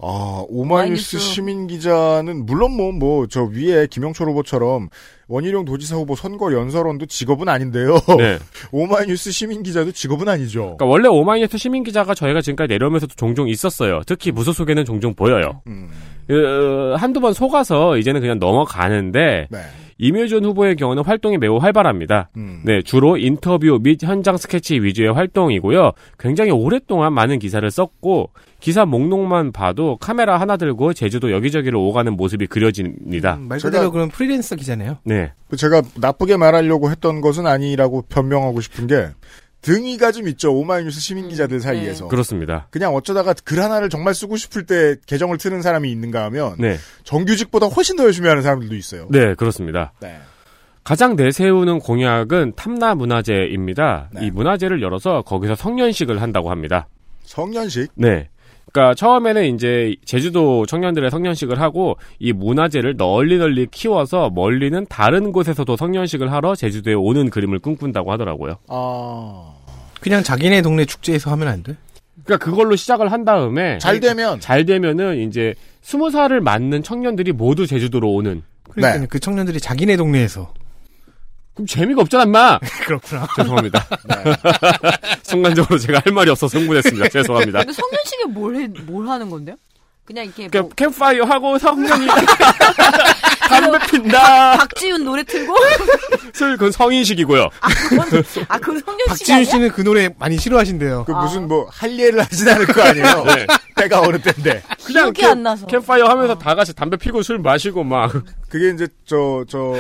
[0.00, 1.18] 아, 오마이뉴스.
[1.18, 4.88] 시민 기자는 물론 뭐 뭐 저 위에 김영철 후보처럼
[5.26, 7.98] 원희룡 도지사 후보 선거 연설원도 직업은 아닌데요.
[8.16, 8.38] 네.
[8.72, 10.76] 오마이뉴스 시민 기자도 직업은 아니죠.
[10.78, 14.00] 그러니까 원래 오마이뉴스 시민 기자가 저희가 지금까지 내려오면서도 종종 있었어요.
[14.06, 15.62] 특히 부서 속에는 종종 보여요.
[15.66, 15.88] 음,
[16.28, 19.58] 그, 한두 번 속아서 이제는 그냥 넘어가는데 네.
[19.98, 22.30] 임효준 후보의 경우는 활동이 매우 활발합니다.
[22.36, 22.60] 음.
[22.64, 25.92] 네, 주로 인터뷰 및 현장 스케치 위주의 활동이고요.
[26.18, 28.30] 굉장히 오랫동안 많은 기사를 썼고
[28.60, 33.34] 기사 목록만 봐도 카메라 하나 들고 제주도 여기저기를 오가는 모습이 그려집니다.
[33.36, 34.98] 음, 말 제가- 그대로 그런 프리랜서 기자네요.
[35.04, 35.32] 네.
[35.56, 39.08] 제가 나쁘게 말하려고 했던 것은 아니라고 변명하고 싶은 게
[39.62, 40.52] 등이가 좀 있죠.
[40.54, 42.08] 오마이뉴스 시민 기자들 사이에서.
[42.08, 42.68] 그렇습니다.
[42.70, 46.76] 그냥 어쩌다가 글 하나를 정말 쓰고 싶을 때 계정을 트는 사람이 있는가 하면 네.
[47.04, 49.08] 정규직보다 훨씬 더 열심히 하는 사람들도 있어요.
[49.10, 49.92] 네, 그렇습니다.
[50.00, 50.18] 네.
[50.84, 54.10] 가장 내세우는 공약은 탐나 문화제입니다.
[54.14, 54.26] 네.
[54.26, 56.88] 이 문화제를 열어서 거기서 성년식을 한다고 합니다.
[57.24, 58.30] 성년식 네.
[58.72, 65.76] 그러니까 처음에는 이제 제주도 청년들의 성년식을 하고 이 문화제를 널리 널리 키워서 멀리는 다른 곳에서도
[65.76, 68.56] 성년식을 하러 제주도에 오는 그림을 꿈꾼다고 하더라고요.
[68.68, 69.54] 아.
[70.00, 71.76] 그냥 자기네 동네 축제에서 하면 안 돼?
[72.24, 77.66] 그러니까 그걸로 시작을 한 다음에 잘 되면 잘 되면은 이제 스무 살을 맞는 청년들이 모두
[77.66, 78.42] 제주도로 오는.
[78.70, 79.06] 그러니까 네.
[79.08, 80.52] 그 청년들이 자기네 동네에서
[81.58, 82.60] 그럼 재미가 없잖아, 인마.
[82.86, 83.26] 그렇구나.
[83.36, 83.84] 죄송합니다.
[84.04, 84.32] 네.
[85.24, 87.08] 순간적으로 제가 할 말이 없어서 흥분했습니다.
[87.08, 87.58] 죄송합니다.
[87.58, 89.56] 근데 성년식에 뭘, 해, 뭘 하는 건데요?
[90.04, 92.06] 그냥 이렇게 뭐 그러니까 캠파이어 하고 성년이
[93.48, 94.56] 담배 핀다.
[94.56, 95.54] 박 지윤 노래 틀고
[96.32, 97.48] 술 그건 성인식이고요.
[97.60, 99.50] 아 그건 아 그건 성년식 박지윤 아니야?
[99.50, 101.04] 씨는 그 노래 많이 싫어하신대요.
[101.04, 103.24] 그 무슨 뭐 할례를 하진 않을 거 아니에요.
[103.24, 103.46] 네.
[103.76, 104.62] 때가 어느 때인데.
[104.86, 105.66] 그냥 기억이 안 나서.
[105.66, 108.10] 캠파이어 하면서 다 같이 담배 피고 술 마시고 막
[108.48, 109.74] 그게 이제 저 저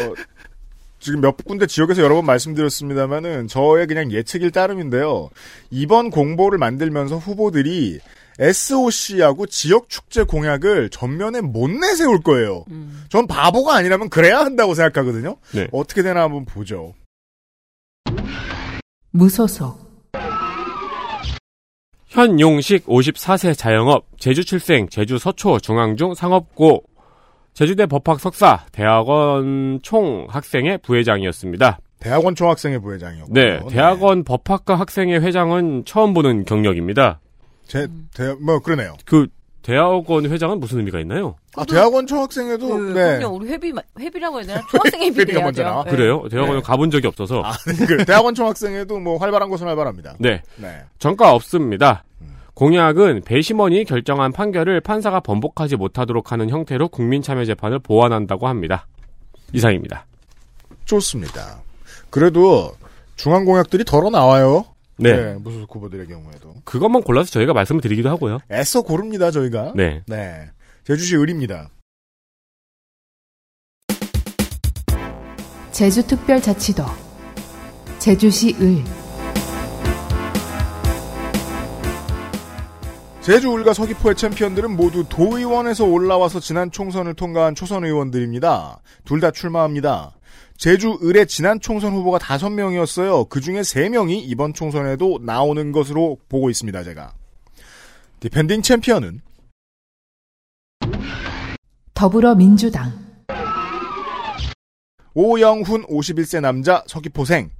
[0.98, 5.30] 지금 몇 군데 지역에서 여러 번 말씀드렸습니다만은 저의 그냥 예측일 따름인데요.
[5.70, 8.00] 이번 공보를 만들면서 후보들이
[8.38, 12.64] SOC하고 지역 축제 공약을 전면에 못 내세울 거예요.
[12.70, 13.04] 음.
[13.08, 15.36] 전 바보가 아니라면 그래야 한다고 생각하거든요.
[15.52, 15.68] 네.
[15.72, 16.94] 어떻게 되나 한번 보죠.
[19.10, 19.88] 무소속
[22.06, 26.84] 현용식 54세 자영업 제주 출생 제주 서초 중앙중 상업고
[27.58, 31.80] 제주대 법학 석사 대학원 총 학생회 부회장이었습니다.
[31.98, 33.32] 대학원 총학생회 부회장이었고.
[33.34, 37.18] 네, 대학원 법학과 학생회 회장은 처음 보는 경력입니다.
[37.66, 38.94] 제, 대, 뭐, 그러네요.
[39.04, 39.26] 그
[39.62, 41.34] 대학원 회장은 무슨 의미가 있나요?
[41.56, 43.18] 아, 대학원 총학생회도, 그, 네.
[43.18, 44.62] 그럼요 우리 회비 마- 회비라고 해야 되나?
[44.70, 45.64] 초학생 회비 회비가 먼저.
[45.64, 45.82] 나와?
[45.82, 45.90] 네.
[45.90, 46.28] 그래요?
[46.30, 47.42] 대학원을 가본 적이 없어서.
[47.44, 47.54] 아,
[47.88, 50.14] 그 대학원 총학생회도 뭐 활발한 것은 활발합니다.
[50.20, 50.82] 네, 네.
[51.00, 52.04] 전과 없습니다.
[52.58, 58.88] 공약은 배심원이 결정한 판결을 판사가 번복하지 못하도록 하는 형태로 국민참여재판을 보완한다고 합니다.
[59.52, 60.06] 이상입니다.
[60.84, 61.60] 좋습니다.
[62.10, 62.72] 그래도
[63.14, 64.64] 중앙 공약들이 덜어 나와요.
[64.96, 65.34] 네.
[65.34, 66.52] 무소속 후보들의 경우에도.
[66.64, 68.40] 그것만 골라서 저희가 말씀을 드리기도 하고요.
[68.50, 69.74] 애써 고릅니다, 저희가.
[69.76, 70.02] 네.
[70.08, 70.50] 네.
[70.82, 71.70] 제주시 을입니다.
[75.70, 76.82] 제주특별자치도
[78.00, 78.97] 제주시 을
[83.28, 88.80] 제주 을과 서귀포의 챔피언들은 모두 도의원에서 올라와서 지난 총선을 통과한 초선 의원들입니다.
[89.04, 90.16] 둘 다 출마합니다.
[90.56, 93.26] 제주 을의 지난 총선 후보가 다섯 명이었어요.
[93.26, 97.12] 그 중에 세 명이 이번 총선에도 나오는 것으로 보고 있습니다, 제가.
[98.20, 99.20] defending champion은
[101.92, 102.92] 더불어민주당
[105.12, 107.50] 오영훈 51세 남자 서귀포생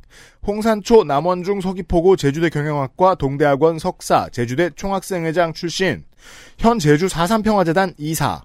[0.46, 6.04] 홍산초 남원중 서귀포고 제주대 경영학과 동대학원 석사 제주대 총학생회장 출신
[6.58, 8.44] 현 제주 4.3평화재단 이사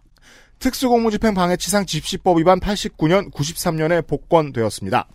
[0.59, 5.07] 특수공무집행 방해치상 집시법 위반 89년 93년에 복권되었습니다.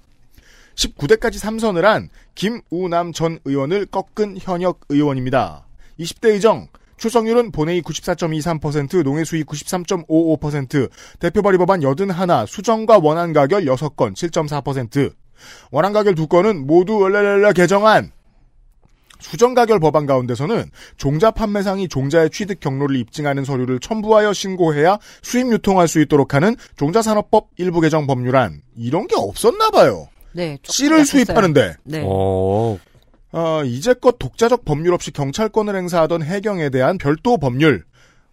[0.74, 5.66] 19대까지 삼선을 한 김우남 전 의원을 꺾은 현역 의원입니다.
[5.98, 6.68] 20대 의정
[6.98, 10.90] 출석률은 본회의 94.23%, 농해수위 93.55%,
[11.20, 15.14] 대표 발의 법안 81, 수정과 원안 가결 6건 7.4%,
[15.70, 18.12] 원안 가결 2건은 모두 얼레렐레 개정안.
[19.20, 25.88] 수정 가결 법안 가운데서는 종자 판매상이 종자의 취득 경로를 입증하는 서류를 첨부하여 신고해야 수입 유통할
[25.88, 30.08] 수 있도록 하는 종자산업법 일부 개정 법률안 이런 게 없었나 봐요.
[30.32, 30.58] 네.
[30.62, 31.04] 씨를.
[31.04, 32.02] 수입하는데 네.
[32.06, 32.78] 어,
[33.32, 37.84] 어, 이제껏 독자적 법률 없이 경찰권을 행사하던 해경에 대한 별도 법률,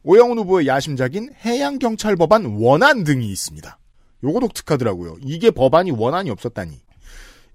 [0.04, 3.80] 오영훈 후보의 야심작인 해양경찰법안 원안 등이 있습니다.
[4.24, 5.18] 요거 독특하더라고요.
[5.24, 6.85] 이게 법안이 원안이 없었다니.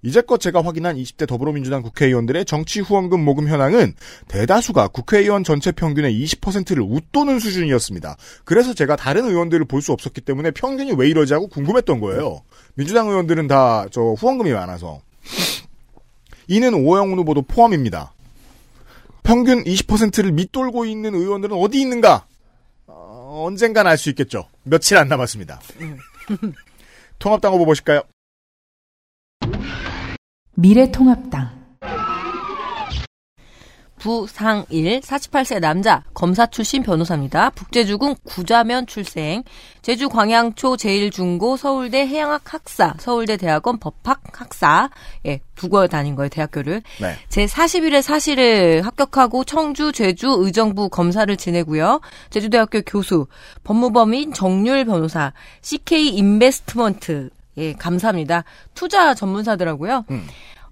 [0.03, 3.93] 이제껏 제가 확인한 20대 더불어민주당 국회의원들의 정치 후원금 모금 현황은
[4.27, 8.17] 대다수가 국회의원 전체 평균의 20%를 웃도는 수준이었습니다.
[8.43, 12.41] 그래서 제가 다른 의원들을 볼 수 없었기 때문에 평균이 왜 이러지 하고 궁금했던 거예요.
[12.75, 15.01] 민주당 의원들은 다 저 후원금이 많아서.
[16.47, 18.13] 이는 오영훈 후보도 포함입니다.
[19.23, 22.25] 평균 20%를 밑돌고 있는 의원들은 어디 있는가?
[22.87, 22.93] 어,
[23.31, 24.47] 어, 언젠간 알 수 있겠죠.
[24.63, 25.61] 며칠 안 남았습니다.
[27.19, 28.01] 통합당 후보 보실까요?
[30.55, 31.61] 미래통합당
[34.01, 37.51] 부상일 48세 남자 검사 출신 변호사입니다.
[37.51, 39.43] 북제주군 구자면 출생.
[39.83, 44.89] 제주 광양초 제일중고 서울대 해양학 학사, 서울대 대학원 법학 학사.
[45.27, 46.81] 예, 두고 다닌 거예요, 대학교를.
[46.99, 47.15] 네.
[47.29, 52.01] 제 41회 사실을 합격하고 청주, 제주 의정부 검사를 지내고요.
[52.31, 53.27] 제주대학교 교수,
[53.63, 57.29] 법무법인 정률 변호사, CK 인베스트먼트.
[57.57, 58.43] 예, 감사합니다.
[58.73, 60.05] 투자 전문사더라고요.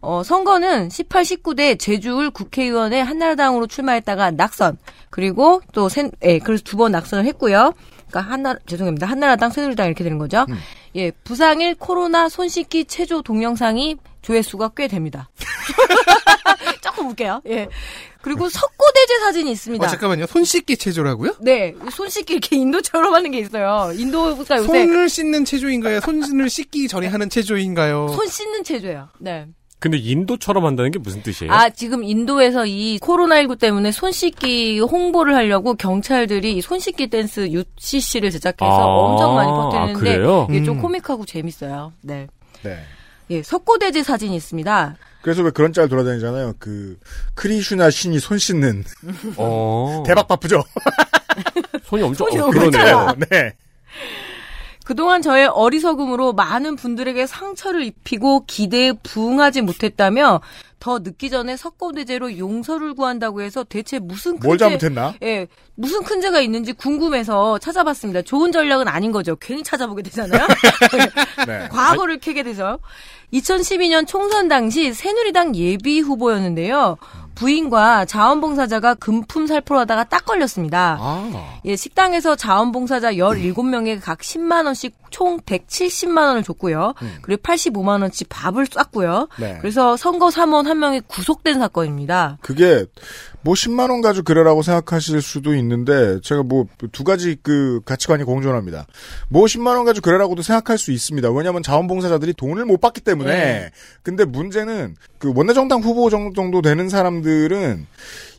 [0.01, 4.77] 어, 선거는 18, 19대 제주울 국회의원의 한나라당으로 출마했다가 낙선.
[5.09, 7.73] 그리고 또 새, 예, 그래서 두 번 낙선을 했고요.
[8.09, 9.07] 그러니까 한나 죄송합니다.
[9.07, 10.45] 한나라당 새누리당 이렇게 되는 거죠.
[10.95, 15.29] 예, 부상일 코로나 손 씻기 체조 동영상이 조회수가 꽤 됩니다.
[16.81, 17.41] 조금 웃겨요.
[17.47, 17.67] 예.
[18.21, 19.85] 그리고 석고대제 사진이 있습니다.
[19.85, 20.25] 어, 잠깐만요.
[20.25, 21.35] 손 씻기 체조라고요?
[21.39, 23.93] 네, 손 씻기 이렇게 인도처럼 하는 게 있어요.
[23.95, 26.01] 인도가 요새 손을 씻는 체조인가요?
[26.01, 28.09] 손을 씻기 전에 하는 체조인가요?
[28.09, 29.07] 손 씻는 체조예요.
[29.19, 29.47] 네.
[29.79, 31.53] 근데 인도처럼 한다는 게 무슨 뜻이에요?
[31.53, 38.29] 아, 지금 인도에서 이 코로나19 때문에 손 씻기 홍보를 하려고 경찰들이 이손 씻기 댄스 UCC를
[38.29, 40.47] 제작해서 아, 엄청 많이 아, 퍼뜨리는데 그래요?
[40.49, 40.81] 이게 좀 음.
[40.81, 41.93] 코믹하고 재밌어요.
[42.01, 42.27] 네.
[42.63, 42.77] 네.
[43.29, 44.97] 예, 석고대제 사진이 있습니다.
[45.21, 46.55] 그래서 왜 그런 짤 돌아다니잖아요.
[46.59, 46.97] 그
[47.35, 48.83] 크리슈나 신이 손 씻는
[49.37, 50.03] 어.
[50.07, 50.63] 대박 바쁘죠.
[51.83, 53.15] 손이 엄청 손이 어, 그러네요.
[53.29, 53.53] 네.
[54.89, 60.41] 그동안 저의 어리석음으로 많은 분들에게 상처를 입히고 기대에 부응하지 못했다며
[60.79, 65.13] 더 늦기 전에 석고대제로 용서를 구한다고 해서 대체 무슨 뭘 큰죄- 잘못했나?
[65.21, 68.23] 예, 무슨 큰 죄가 있는지 궁금해서 찾아봤습니다.
[68.23, 69.35] 좋은 전략은 아닌 거죠.
[69.35, 70.47] 괜히 찾아보게 되잖아요.
[71.45, 71.67] 네.
[71.69, 72.79] 과거를 캐게 돼서
[73.31, 76.97] 2012년 총선 당시 새누리당 예비 후보였는데요.
[77.39, 80.97] 부인과 자원봉사자가 금품 살포를 하다가 딱 걸렸습니다.
[80.99, 81.59] 아.
[81.63, 86.95] 예, 식당에서 자원봉사자 17명에게 각 10만 원씩 총 170만 원을 줬고요.
[87.21, 89.29] 그리고 85만 원치 밥을 쐈고요.
[89.39, 89.57] 네.
[89.61, 92.39] 그래서 선거 사무원 한 명이 구속된 사건입니다.
[92.41, 92.85] 그게
[93.41, 98.85] 뭐 10만 원 가지고 그래라고 생각하실 수도 있는데 제가 뭐 두 가지 그 가치관이 공존합니다.
[99.29, 101.29] 뭐 10만 원 가지고 그래라고도 생각할 수 있습니다.
[101.31, 103.29] 왜냐하면 자원봉사자들이 돈을 못 받기 때문에.
[103.31, 103.69] 네.
[104.03, 107.85] 근데 문제는 그 원내정당 후보 정- 정도 되는 사람들은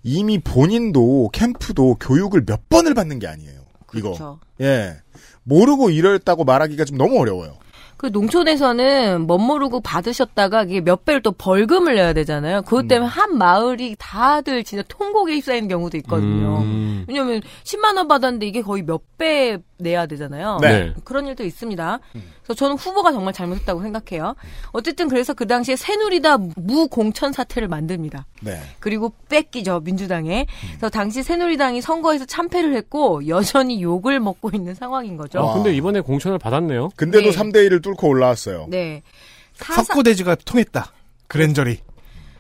[0.03, 3.61] 이미 본인도 캠프도 교육을 몇 번을 받는 게 아니에요.
[3.95, 4.09] 이거.
[4.13, 4.39] 그렇죠.
[4.61, 4.97] 예.
[5.43, 7.57] 모르고 이랬다고 말하기가 좀 너무 어려워요.
[8.01, 12.63] 그 농촌에서는 멋모르고 받으셨다가 이게 몇 배를 또 벌금을 내야 되잖아요.
[12.63, 16.61] 그것 때문에 한 마을이 다들 진짜 통곡에 휩싸이는 경우도 있거든요.
[16.63, 17.05] 음.
[17.07, 20.59] 왜냐면 10만 원 받았는데 이게 거의 몇 배 내야 되잖아요.
[20.63, 20.95] 네.
[21.05, 21.99] 그런 일도 있습니다.
[22.51, 24.35] 그래서 저는 후보가 정말 잘못했다고 생각해요.
[24.73, 28.27] 어쨌든 그래서 그 당시에 새누리당 무공천 사태를 만듭니다.
[28.41, 28.61] 네.
[28.81, 30.47] 그리고 뺏기죠 민주당에.
[30.71, 35.39] 그래서 당시 새누리당이 선거에서 참패를 했고 여전히 욕을 먹고 있는 상황인 거죠.
[35.39, 36.91] 아, 근데 이번에 공천을 받았네요.
[36.97, 37.37] 근데도 네.
[37.37, 38.67] 3대 1을 뚫고 올라왔어요.
[38.69, 39.03] 네.
[39.55, 40.93] 사사, 석고대지가 통했다.
[41.29, 41.79] 그랜저리.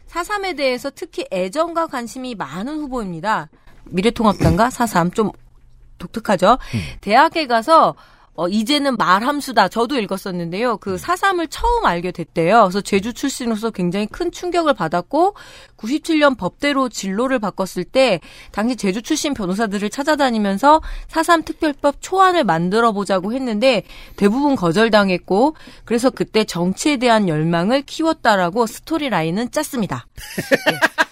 [0.07, 3.49] 사삼에 대해서 특히 애정과 관심이 많은 후보입니다.
[3.85, 5.31] 미래통합당과 사삼 좀
[5.99, 6.59] 독특하죠.
[7.01, 7.95] 대학에 가서
[8.41, 9.69] 어, 이제는 말함수다.
[9.69, 10.79] 저도 읽었었는데요.
[10.79, 12.63] 그 사삼을 처음 알게 됐대요.
[12.63, 15.35] 그래서 제주 출신으로서 굉장히 큰 충격을 받았고
[15.77, 18.19] 97년 법대로 진로를 바꿨을 때
[18.51, 23.83] 당시 제주 출신 변호사들을 찾아다니면서 사삼 특별법 초안을 만들어 보자고 했는데
[24.17, 30.07] 대부분 거절당했고 그래서 그때 정치에 대한 열망을 키웠다라고 스토리 라인은 짰습니다.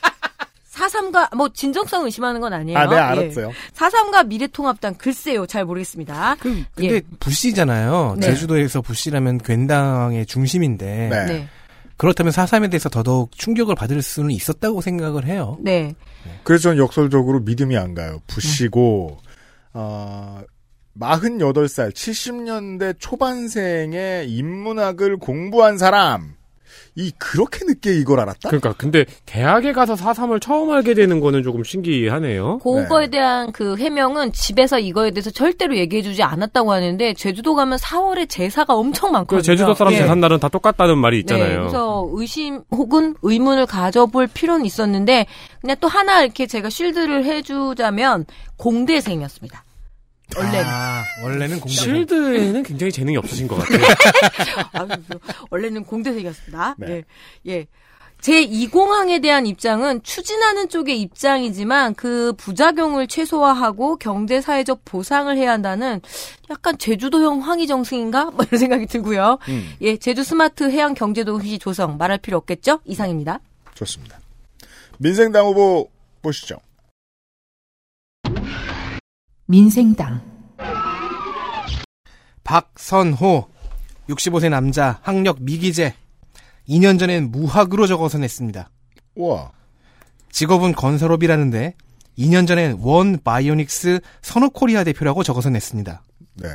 [0.78, 2.78] 사삼과 뭐 진정성 의심하는 건 아니에요.
[2.78, 3.00] 아, 네, 예.
[3.00, 3.52] 알았어요.
[3.72, 6.36] 사삼과 미래통합당 글쎄요, 잘 모르겠습니다.
[6.38, 7.02] 그, 근데 예.
[7.18, 8.16] 부시잖아요.
[8.18, 8.26] 네.
[8.28, 11.26] 제주도에서 부시라면 괜당의 중심인데 네.
[11.26, 11.48] 네.
[11.96, 15.58] 그렇다면 사삼에 대해서 더더욱 충격을 받을 수는 있었다고 생각을 해요.
[15.60, 15.96] 네.
[16.44, 18.20] 그래서 저는 역설적으로 믿음이 안 가요.
[18.28, 19.18] 부시고,
[19.72, 20.40] 어,
[20.96, 26.37] 48살, 70년대 초반생의 인문학을 공부한 사람.
[26.98, 28.48] 이, 그렇게 늦게 이걸 알았다?
[28.48, 32.58] 그러니까 근데 대학에 가서 사삼을 처음 알게 되는 거는 조금 신기하네요.
[32.58, 38.74] 그거에 대한 그 해명은 집에서 이거에 대해서 절대로 얘기해주지 않았다고 하는데 제주도 가면 4월에 제사가
[38.74, 39.38] 엄청 많거든요.
[39.38, 39.98] 그 제주도 사람 예.
[39.98, 41.60] 제산 날은 다 똑같다는 말이 네, 있잖아요.
[41.60, 45.26] 그래서 의심 혹은 의문을 가져볼 필요는 있었는데
[45.60, 48.26] 그냥 또 하나 이렇게 제가 쉴드를 해주자면
[48.56, 49.62] 공대생이었습니다.
[50.36, 50.64] 원래는.
[50.66, 51.74] 아, 원래는 공대.
[51.74, 53.80] 실드에는 굉장히 재능이 없으신 것 같아요.
[54.72, 54.86] 아,
[55.50, 56.74] 원래는 공대생이었습니다.
[56.78, 57.04] 네.
[57.46, 57.52] 예.
[57.52, 57.66] 예.
[58.20, 66.00] 제 2공항에 대한 입장은 추진하는 쪽의 입장이지만 그 부작용을 최소화하고 경제 사회적 보상을 해야 한다는
[66.50, 68.32] 약간 제주도형 황희 정승인가?
[68.32, 69.38] 뭐 이런 생각이 들고요.
[69.48, 69.72] 음.
[69.82, 72.80] 예, 제주 스마트 해양 경제 도시 조성 말할 필요 없겠죠?
[72.84, 73.38] 이상입니다.
[73.74, 74.18] 좋습니다.
[74.98, 75.88] 민생당 후보
[76.20, 76.56] 보시죠.
[79.50, 80.20] 민생당
[82.44, 83.48] 박선호
[84.10, 85.94] 65세 남자 학력 미기재
[86.68, 88.68] 2년 전엔 무학으로 적어서 냈습니다.
[89.14, 89.52] 우와.
[90.30, 91.74] 직업은 건설업이라는데
[92.18, 96.02] 2년 전엔 원 바이오닉스 선호코리아 대표라고 적어서 냈습니다.
[96.34, 96.48] 네.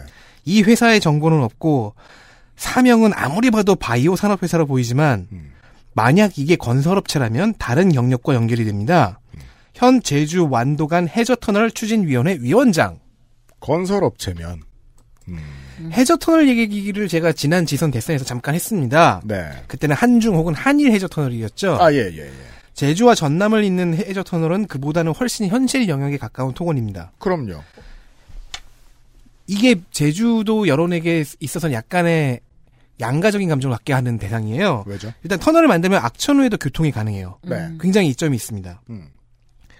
[0.46, 1.96] 이 회사의 정보는 없고
[2.58, 5.52] 사명은 아무리 봐도 바이오 산업 회사로 보이지만 음.
[5.96, 9.20] 만약 이게 건설업체라면 다른 경력과 연결이 됩니다.
[9.74, 13.00] 현 제주 완도간 해저터널 추진위원회 위원장.
[13.60, 14.62] 건설업체면.
[15.30, 15.40] 음.
[15.92, 19.22] 해저터널 얘기를 제가 지난 지선 대선에서 잠깐 했습니다.
[19.24, 19.50] 네.
[19.68, 21.78] 그때는 한중 혹은 한일 해저터널이었죠.
[21.80, 22.32] 아, 예, 예, 예.
[22.74, 27.12] 제주와 전남을 잇는 해저터널은 그보다는 훨씬 현실 영역에 가까운 토건입니다.
[27.20, 27.62] 그럼요.
[29.48, 32.40] 이게 제주도 여론에게 있어서는 약간의
[33.00, 34.86] 양가적인 감정을 갖게 하는 대상이에요.
[34.88, 35.12] 왜죠?
[35.24, 37.40] 일단 터널을 만들면 악천후에도 교통이 가능해요.
[37.44, 37.72] 네.
[37.80, 38.82] 굉장히 이점이 있습니다.
[38.90, 39.10] 음.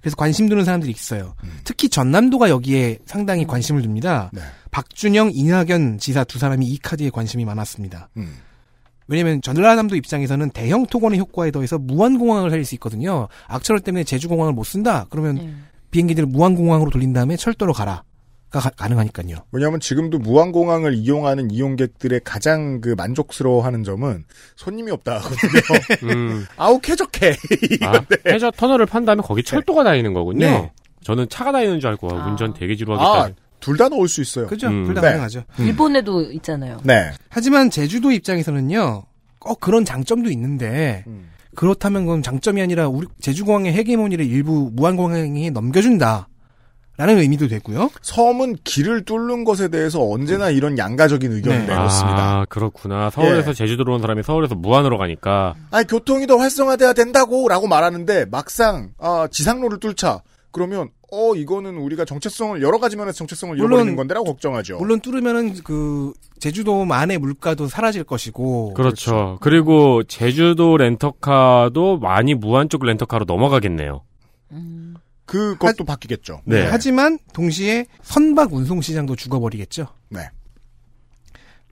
[0.04, 1.34] 그래서 관심 두는 사람들이 있어요.
[1.64, 4.30] 특히 전남도가 여기에 상당히 관심을 둡니다.
[4.34, 4.42] 네.
[4.70, 8.10] 박준영, 이낙연 지사 두 사람이 이 카드에 관심이 많았습니다.
[8.18, 8.36] 음.
[9.08, 13.30] 왜냐면 전라남도 입장에서는 대형 토건의 효과에 더해서 무한공항을 살릴 수 있거든요.
[13.48, 15.06] 악천후 때문에 제주공항을 못 쓴다?
[15.10, 15.54] 그러면 네.
[15.92, 18.04] 비행기들을 무한공항으로 돌린 다음에 철도로 가라.
[18.60, 19.38] 가 가능하니까요.
[19.52, 24.26] 왜냐하면 지금도 무한공항을 이용하는 이용객들의 가장 그 만족스러워하는 점은
[24.56, 25.62] 손님이 없다 하거든요.
[26.14, 26.46] 음.
[26.56, 27.36] 아우 쾌적해.
[27.82, 30.46] 아, 해저 터널을 판 다음에 거기 철도가 다니는 거군요.
[30.46, 30.72] 네.
[31.04, 32.28] 저는 차가 다니는 줄 알고 아.
[32.28, 33.42] 운전 되게 아, 지루하겠다.
[33.60, 34.48] 둘다 넣을 수 있어요.
[34.48, 34.68] 그죠?
[34.68, 34.86] 음.
[34.86, 35.08] 둘다 네.
[35.08, 35.44] 가능하죠.
[35.60, 36.80] 일본에도 있잖아요.
[36.84, 37.12] 네.
[37.30, 39.04] 하지만 제주도 입장에서는요.
[39.40, 41.30] 꼭 그런 장점도 있는데 음.
[41.56, 46.28] 그렇다면 그건 장점이 아니라 우리 제주공항의 헤게모니를 일부 무한공항에 넘겨준다.
[46.96, 47.90] 라는 의미도 되고요.
[48.02, 51.74] 섬은 길을 뚫는 것에 대해서 언제나 이런 양가적인 의견을 네.
[51.74, 52.42] 내놓습니다.
[52.42, 53.10] 아, 그렇구나.
[53.10, 53.54] 서울에서 예.
[53.54, 55.56] 제주도로 온 사람이 서울에서 무안으로 가니까.
[55.72, 60.22] 아니 교통이 더 활성화돼야 된다고 라고 말하는데 막상 아, 지상로를 뚫자
[60.52, 64.78] 그러면 어 이거는 우리가 정체성을 여러 가지 면에서 정체성을 잃어버리는 건데 라고 걱정하죠.
[64.78, 69.38] 물론 뚫으면은 그 제주도만의 물가도 사라질 것이고 그렇죠.
[69.42, 74.02] 그리고 제주도 렌터카도 많이 무안 쪽 렌터카로 넘어가겠네요.
[74.52, 74.83] 음.
[75.34, 76.42] 그것도 바뀌겠죠.
[76.46, 76.68] 네.
[76.70, 79.88] 하지만 동시에 선박 운송 시장도 죽어버리겠죠.
[80.10, 80.30] 네.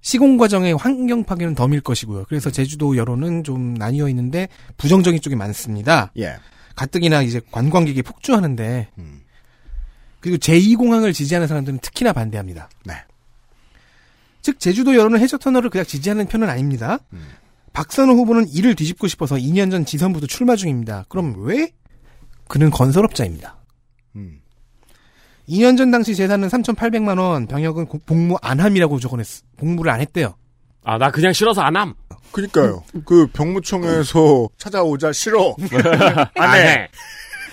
[0.01, 2.26] 시공 과정의 환경 파괴는 더밀 것이고요.
[2.28, 4.47] 그래서 제주도 여론은 좀 나뉘어 있는데
[4.78, 6.12] 부정적인 쪽이 많습니다.
[6.18, 6.38] 예.
[6.76, 9.22] 가뜩이나 이제 관광객이 폭주하는데 음.
[10.20, 12.70] 그리고 제2공항을 지지하는 사람들은 특히나 반대합니다.
[12.86, 12.93] 네.
[14.41, 16.99] 즉 제주도 여론은 해저터널을 그냥 지지하는 편은 아닙니다.
[17.14, 17.28] 음.
[17.74, 21.05] 박선호 후보는 이를 뒤집고 싶어서 2년 전 지선부도 출마 중입니다.
[21.09, 21.72] 그럼 왜?
[22.52, 23.56] 그는 건설업자입니다.
[24.18, 24.41] 음.
[25.47, 29.26] 2년 전 당시 재산은 3,800만 원, 병역은 고- 복무 안 함이라고 적어냈,
[29.56, 30.36] 복무를 안 했대요.
[30.84, 31.93] 아, 나 그냥 싫어서 안 함.
[32.34, 32.84] 그니까요.
[33.06, 35.56] 그 병무청에서 찾아오자 싫어.
[36.36, 36.89] 안 해.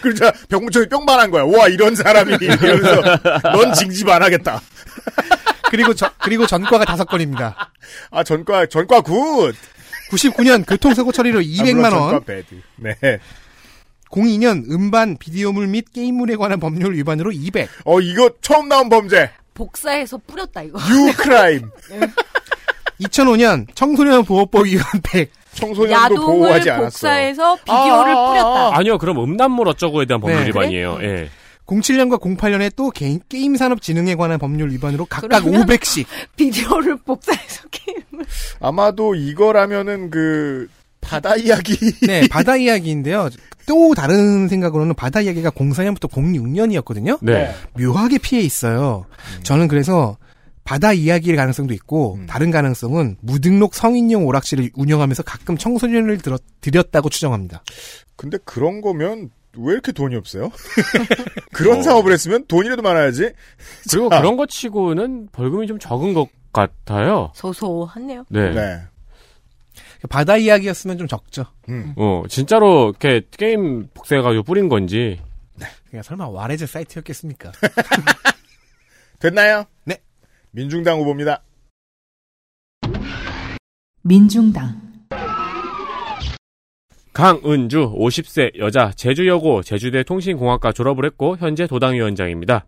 [0.01, 1.45] 그러자 병무청이 뿅만한 거야.
[1.45, 3.03] 와 이런 사람이 이러면서
[3.53, 4.61] 넌 징집 안 하겠다.
[5.71, 7.73] 그리고 저, 그리고 전과가 다섯 건입니다.
[8.11, 9.55] 아 전과 전과 Good.
[10.11, 12.61] 99년 교통사고 처리로 아, 200만 물론 원, 전과 Bad.
[12.77, 12.95] 네.
[14.11, 17.69] 02년 음반, 비디오물 및 게임물에 관한 법률 위반으로 200.
[17.85, 19.31] 어 이거 처음 나온 범죄.
[19.55, 20.79] 복사해서 뿌렸다 이거.
[21.09, 21.69] 유크라임.
[23.01, 25.31] 2005년 청소년 보호법 위반 100.
[25.55, 26.85] 청소년도 보호하지 야동을 않았어.
[26.91, 28.79] 복사해서 비디오를 아, 아, 아, 뿌렸다.
[28.79, 30.49] 아니요, 그럼 음란물 어쩌고에 대한 법률 네.
[30.49, 30.99] 위반이에요.
[31.03, 31.29] 예.
[31.67, 36.07] 07년과 08년에 또 게임, 게임 산업 진흥에 관한 법률 위반으로 각각 그러면- 500씩.
[36.37, 38.25] 비디오를 복사해서 게임을.
[38.61, 40.69] 아마도 이거라면은 그
[41.01, 41.77] 바다 이야기.
[42.07, 43.31] 네, 바다 이야기인데요.
[43.67, 47.19] 또 다른 생각으로는 바다 이야기가 04년부터 06년이었거든요.
[47.23, 47.55] 네.
[47.79, 49.07] 묘하게 피해 있어요.
[49.43, 50.17] 저는 그래서
[50.65, 52.27] 바다 이야기일 가능성도 있고 음.
[52.27, 57.63] 다른 가능성은 무등록 성인용 오락실을 운영하면서 가끔 청소년을 들었, 들였다고 추정합니다.
[58.17, 60.51] 근데 그런 거면 왜 이렇게 돈이 없어요?
[61.53, 61.83] 그런 어.
[61.83, 63.33] 사업을 했으면 돈이라도 많아야지.
[63.91, 67.33] 그리고 자, 그런 거 치고는 벌금이 좀 적은 것 같아요.
[67.35, 68.25] 소소하네요.
[68.29, 68.51] 네.
[68.53, 68.81] 네.
[70.09, 71.47] 바다 이야기였으면 좀 적죠.
[71.69, 71.95] 음.
[71.97, 75.21] 어, 진짜로 이렇게 게임 복사해가지고 뿌린 건지.
[75.91, 77.53] 그냥 설마 와레즈 사이트였겠습니까?
[79.19, 79.65] 됐나요?
[79.85, 79.99] 네.
[80.53, 81.43] 민중당 후보입니다.
[84.03, 84.81] 민중당
[87.13, 92.67] 강은주 50세 여자 제주여고 제주대 통신공학과 졸업을 했고 현재 도당위원장입니다.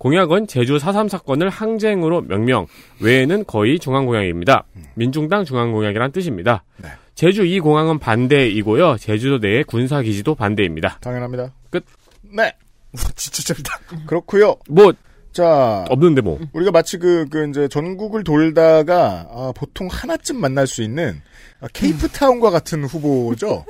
[0.00, 2.66] 공약은 제주 4.3 사건을 항쟁으로 명명,
[3.02, 4.64] 외에는 거의 중앙공약입니다.
[4.94, 6.64] 민중당 중앙공약이란 뜻입니다.
[6.78, 6.88] 네.
[7.14, 8.96] 제주 2공항은 반대이고요.
[8.96, 11.00] 제주도 내의 군사기지도 반대입니다.
[11.02, 11.52] 당연합니다.
[11.68, 11.84] 끝.
[12.22, 12.50] 네.
[13.14, 13.78] 진짜 쩔다.
[14.06, 14.56] 그렇고요.
[14.70, 14.94] 뭐
[15.32, 16.40] 자, 없는데 뭐.
[16.54, 21.20] 우리가 마치 그, 그, 이제 전국을 돌다가, 아, 보통 하나쯤 만날 수 있는,
[21.60, 23.66] 아, 케이프타운과 같은 후보죠.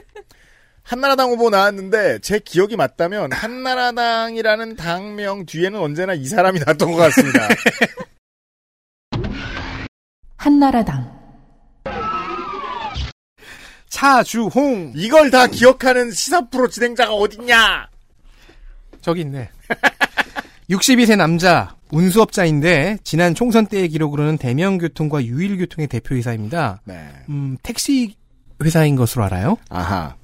[0.82, 7.48] 한나라당 후보 나왔는데, 제 기억이 맞다면, 한나라당이라는 당명 뒤에는 언제나 이 사람이 나왔던 것 같습니다.
[10.36, 11.20] 한나라당
[13.90, 17.88] 차주홍 이걸 다 기억하는 시사 프로 진행자가 어딨냐?
[19.02, 19.50] 저기 있네.
[20.70, 26.80] 62세 남자 운수업자인데 지난 총선 때의 기록으로는 대명교통과 유일교통의 대표이사입니다.
[26.84, 27.08] 네.
[27.28, 28.16] 음, 택시
[28.62, 29.58] 회사인 것으로 알아요.
[29.68, 30.14] 아하.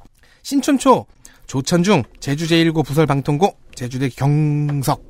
[0.47, 1.07] 신촌초,
[1.49, 5.03] 조천중, 제주제일고 부설 방통고, 제주대 경석.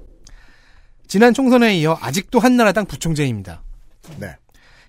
[1.08, 3.62] 지난 총선에 이어 아직도 한나라당 부총재입니다.
[4.16, 4.34] 네.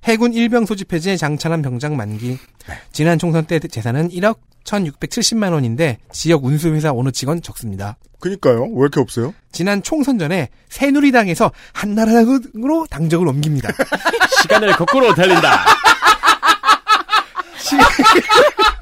[0.05, 2.37] 해군 일병 소집 해제 장찬한 병장 만기.
[2.93, 7.97] 지난 총선 때 재산은 1억 1,670만 원인데 지역 운수회사 어느 직원 적습니다.
[8.21, 8.61] 그니까요.
[8.61, 9.33] 왜 이렇게 없어요?
[9.51, 13.67] 지난 총선 전에 새누리당에서 한나라당으로 당적을 옮깁니다.
[14.43, 15.65] 시간을 거꾸로 달린다.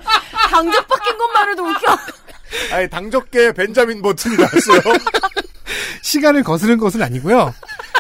[0.56, 1.97] 당적 바뀐 것만으로도 웃겨.
[2.72, 4.95] 아니, 당적계 벤자민 버튼이 나왔어요.
[6.01, 7.53] 시간을 거스른 것은 아니고요.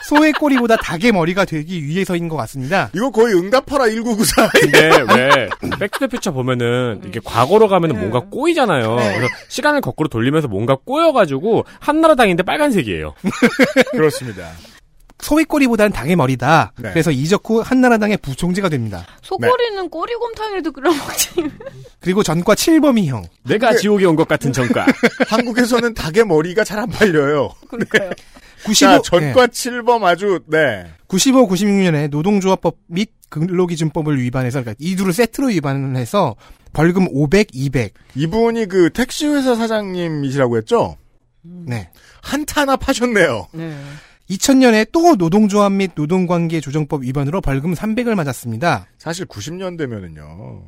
[0.03, 2.91] 소의 꼬리보다 닭의 머리가 되기 위해서인 것 같습니다.
[2.93, 4.49] 이거 거의 응답하라 1994.
[4.49, 5.49] 근데 왜
[5.79, 8.95] 백투더퓨처 보면은 이게 과거로 가면은 뭔가 꼬이잖아요.
[8.95, 13.15] 그래서 시간을 거꾸로 돌리면서 뭔가 꼬여가지고 한나라당인데 빨간색이에요.
[13.91, 14.51] 그렇습니다.
[15.25, 16.73] 소의 꼬리보다는 닭의 머리다.
[16.77, 16.89] 네.
[16.91, 19.03] 그래서 이적 후 한나라당의 부총재가 됩니다.
[19.23, 21.29] 소꼬리는 꼬리곰탕에도 끓여 먹지.
[21.99, 23.23] 그리고 전과 7범이형.
[23.47, 24.85] 내가 지옥에 온 것 같은 전과.
[25.27, 27.49] 한국에서는 닭의 머리가 잘 안 팔려요.
[27.69, 28.11] 그러니까요.
[28.65, 30.85] 95, 자, 전과 7범 아주, 네.
[31.07, 36.35] 95, 96년에 노동조합법 및 근로기준법을 위반해서 그러니까 이 둘을 세트로 위반을 해서
[36.73, 37.93] 벌금 500, 200.
[38.15, 40.97] 이분이 그 택시회사 사장님이시라고 했죠?
[41.41, 41.89] 네.
[42.21, 43.47] 한타나 파셨네요.
[43.53, 43.75] 네.
[44.29, 48.87] 2000년에 또 노동조합 및 노동관계 조정법 위반으로 벌금 300을 맞았습니다.
[48.97, 50.63] 사실 90년대면은요.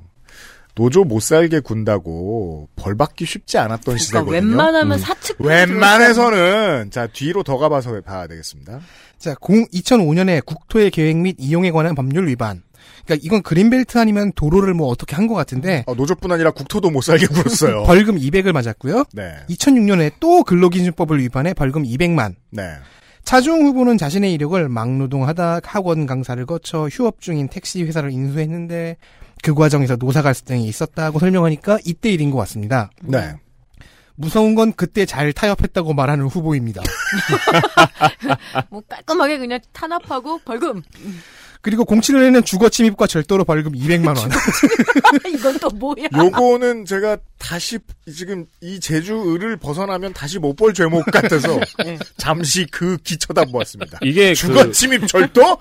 [0.75, 4.31] 노조 못 살게 군다고 벌 받기 쉽지 않았던 그러니까 시대거든요.
[4.31, 8.79] 웬만하면 사측 웬만해서는 자 뒤로 더 가봐서 봐야 되겠습니다.
[9.17, 12.61] 자, 공 2005년에 국토의 계획 및 이용에 관한 법률 위반.
[13.05, 17.01] 그러니까 이건 그린벨트 아니면 도로를 뭐 어떻게 한 것 같은데 어, 노조뿐 아니라 국토도 못
[17.01, 17.83] 살게 굴었어요.
[17.85, 19.05] 벌금 200을 맞았고요.
[19.13, 22.35] 네, 2006년에 또 근로기준법을 위반해 벌금 200만.
[22.51, 22.63] 네.
[23.27, 28.95] 차주홍 후보는 자신의 이력을 막노동하다 학원 강사를 거쳐 휴업 중인 택시 회사를 인수했는데
[29.43, 32.89] 그 과정에서 노사 갈등이 있었다고 설명하니까 이때 일인 것 같습니다.
[33.01, 33.35] 네.
[34.15, 36.81] 무서운 건 그때 잘 타협했다고 말하는 후보입니다.
[38.71, 40.81] 뭐 깔끔하게 그냥 탄압하고 벌금.
[41.61, 44.29] 그리고 07년에는 주거 침입과 절도로 벌금 200만 원.
[45.33, 46.07] 이건 또 뭐야?
[46.15, 47.79] 요거는 제가 다시
[48.13, 51.99] 지금 이 제주를 벗어나면 다시 못 볼 죄목 같아서 네.
[52.17, 53.99] 잠시 그 기쳐다 보았습니다.
[54.01, 55.57] 이게 주거 그 침입 절도?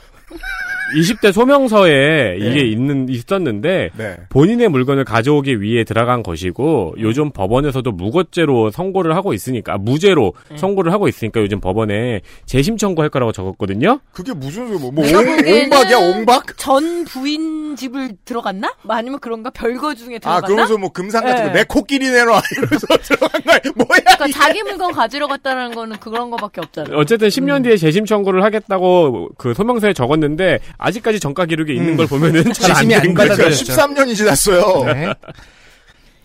[0.94, 2.60] 20대 소명서에 이게 네.
[2.60, 4.16] 있는 있었는데 네.
[4.28, 10.56] 본인의 물건을 가져오기 위해 들어간 것이고 요즘 법원에서도 무고죄로 선고를 하고 있으니까 아, 무죄로 네.
[10.56, 14.00] 선고를 하고 있으니까 요즘 법원에 재심 청구할 거라고 적었거든요.
[14.12, 16.56] 그게 무슨 소리 뭐, 뭐 옹, 옹박이야 옹박?
[16.56, 18.74] 전 부인 집을 들어갔나?
[18.82, 20.46] 뭐 아니면 그런가 별거 중에 아 들어갔나?
[20.46, 21.48] 그러면서 뭐 금상 같은 네.
[21.50, 26.60] 거내 코끼리 내놔 이러면서 들어간 거야 뭐야 그러니까 자기 물건 가지러 갔다는 거는 그런 거밖에
[26.60, 26.96] 없잖아요.
[26.96, 27.28] 어쨌든 음.
[27.28, 31.96] 10년 뒤에 재심 청구를 하겠다고 그 소명서에 적었는데 아직까지 정가 기록에 있는 음.
[31.96, 33.28] 걸 보면은 잘안 재심이 안된 거죠.
[33.28, 33.72] 받아들여졌죠.
[33.72, 35.14] 13년이 지났어요 네.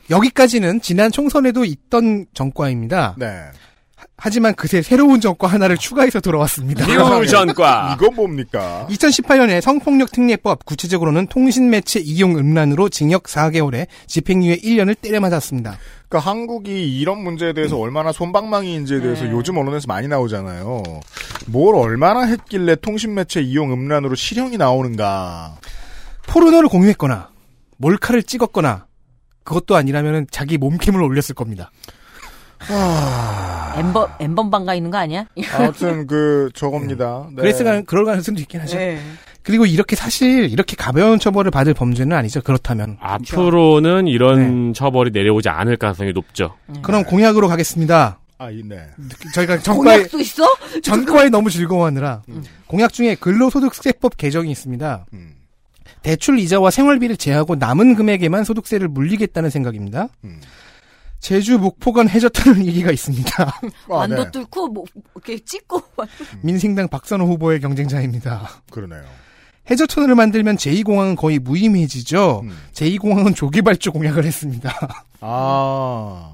[0.10, 3.16] 여기까지는 지난 총선에도 있던 정과입니다.
[3.18, 3.28] 네
[4.24, 6.86] 하지만 그새 새로운 정과 하나를 추가해서 돌아왔습니다.
[6.86, 14.96] 기우전과 이건 뭡니까 2018년에 성폭력 특례법 구체적으로는 통신 매체 이용 음란으로 징역 4개월에 집행유예 1년을
[15.02, 15.76] 때려 맞았습니다.
[16.08, 19.32] 그러니까 한국이 이런 문제에 대해서 얼마나 손방망이인지에 대해서 네.
[19.32, 20.84] 요즘 언론에서 많이 나오잖아요.
[21.48, 25.58] 뭘 얼마나 했길래 통신 매체 이용 음란으로 실형이 나오는가.
[26.28, 27.32] 포르노를 공유했거나
[27.78, 28.86] 몰카를 찍었거나
[29.46, 31.72] 그것도 아니라면 자기 몸캠을 올렸을 겁니다.
[33.78, 35.26] 엠번 엠번방가 있는 거 아니야?
[35.54, 37.28] 아무튼 그 저겁니다.
[37.30, 37.42] 네.
[37.42, 38.78] 그랬을 그럴 가능성도 있긴 하죠.
[38.78, 39.00] 네.
[39.44, 42.42] 그리고 이렇게 사실 이렇게 가벼운 처벌을 받을 범죄는 아니죠.
[42.42, 44.74] 그렇다면 앞으로는 이런 네.
[44.74, 46.56] 처벌이 내려오지 않을 가능성이 높죠.
[46.82, 48.20] 그럼 공약으로 가겠습니다.
[48.38, 48.88] 아, 이- 네.
[49.34, 50.44] 저희가 전과에 공약도 있어?
[50.84, 52.24] 전과에 너무 즐거워하느라
[52.68, 55.06] 공약 중에 근로소득세법 개정이 있습니다.
[55.14, 55.34] 음.
[56.04, 60.08] 대출 이자와 생활비를 제하고 남은 금액에만 소득세를 물리겠다는 생각입니다.
[60.24, 60.40] 음.
[61.22, 63.44] 제주 목포간 해저터널 얘기가 있습니다.
[63.44, 63.52] 아,
[63.88, 64.32] 완도 네.
[64.32, 64.84] 뚫고 뭐
[65.16, 65.82] 이렇게 찍고
[66.42, 68.50] 민생당 박선호 후보의 경쟁자입니다.
[68.72, 69.04] 그러네요.
[69.70, 72.42] 해저터널을 만들면 제2공항은 거의 무의미해지죠.
[72.44, 72.58] 음.
[72.74, 74.74] 제2공항은 조기발주 공약을 했습니다.
[75.22, 76.34] 아.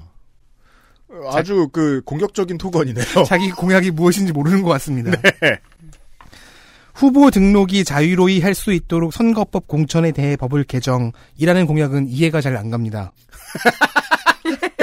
[1.30, 3.24] 아주 그 공격적인 토건이네요.
[3.26, 5.10] 자기 공약이 무엇인지 모르는 것 같습니다.
[5.20, 5.58] 네.
[6.94, 12.70] 후보 등록이 자유로이 할 수 있도록 선거법 공천에 대해 법을 개정이라는 공약은 이해가 잘 안
[12.70, 13.12] 갑니다.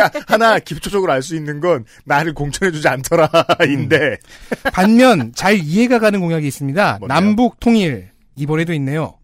[0.09, 4.17] 그러니까 하나 기초적으로 알 수 있는 건 나를 공천해주지 않더라인데
[4.73, 6.97] 반면 잘 이해가 가는 공약이 있습니다.
[6.99, 7.07] 뭔데요?
[7.07, 9.17] 남북 통일 이번에도 있네요.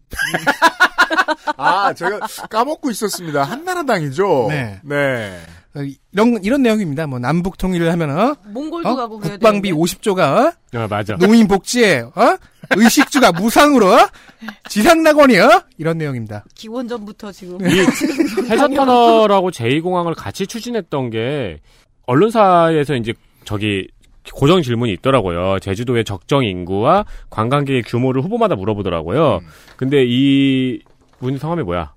[1.56, 2.20] 아, 제가
[2.50, 3.44] 까먹고 있었습니다.
[3.44, 4.46] 한나라당이죠?
[4.48, 4.80] 네.
[4.82, 5.40] 네.
[5.74, 5.80] 어,
[6.12, 7.06] 이런 이런 내용입니다.
[7.06, 8.36] 뭐 남북 통일을 하면 어?
[8.46, 8.94] 몽골도 어?
[8.94, 9.70] 가고 국방비 되는데.
[9.70, 10.52] 50조가 어?
[10.78, 11.16] 아, 맞아.
[11.16, 12.36] 노인 복지에 어?
[12.76, 14.08] 의식주가 무상으로 어?
[14.68, 15.62] 지상 낙원이 어?
[15.78, 16.44] 이런 내용입니다.
[16.54, 17.72] 기원전부터 지금 이
[18.50, 21.60] 해저터널하고 제2공항을 같이 추진했던 게
[22.06, 23.14] 언론사에서 이제
[23.44, 23.88] 저기
[24.34, 25.58] 고정 질문이 있더라고요.
[25.60, 29.38] 제주도의 적정 인구와 관광객의 규모를 후보마다 물어보더라고요.
[29.42, 29.46] 음.
[29.76, 31.94] 근데 이분 성함이 뭐야?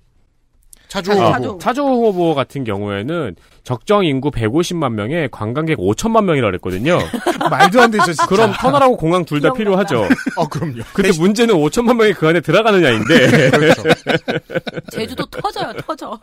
[0.88, 1.30] 차주 차주, 후보.
[1.32, 1.58] 차주.
[1.60, 3.36] 차조 후보 같은 경우에는
[3.66, 7.00] 적정 인구 150만 명에 관광객 5천만 명이라 그랬거든요.
[7.50, 8.04] 말도 안 되죠.
[8.04, 8.24] 진짜.
[8.26, 10.04] 그럼 터널하고 공항 둘 다 필요하죠.
[10.38, 10.82] 아, 그럼요.
[10.92, 13.50] 근데 문제는 5천만 명이 그 안에 들어가느냐인데.
[13.50, 13.82] 그렇죠.
[14.92, 16.16] 제주도 터져요, 터져.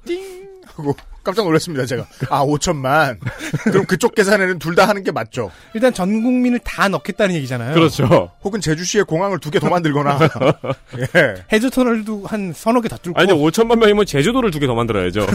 [0.75, 2.05] 하고 깜짝 놀랐습니다, 제가.
[2.29, 3.17] 아, 5천만.
[3.65, 5.51] 그럼 그쪽 계산에는 둘 다 하는 게 맞죠.
[5.75, 7.73] 일단 전 국민을 다 넣겠다는 얘기잖아요.
[7.75, 8.31] 그렇죠.
[8.43, 10.17] 혹은 제주시에 공항을 두 개 더 만들거나.
[10.97, 11.35] 예.
[11.51, 15.27] 해저 터널도 한 서너 개 다 뚫고 아니 5천만 명이면 제주도를 두 개 더 만들어야죠.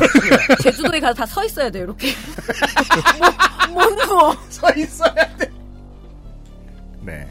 [0.62, 2.14] 제주도에 가서 다 서 있어야 돼, 이렇게.
[3.70, 4.36] 못, 못 누워.
[4.48, 5.50] 서 있어야 돼.
[7.02, 7.28] 네.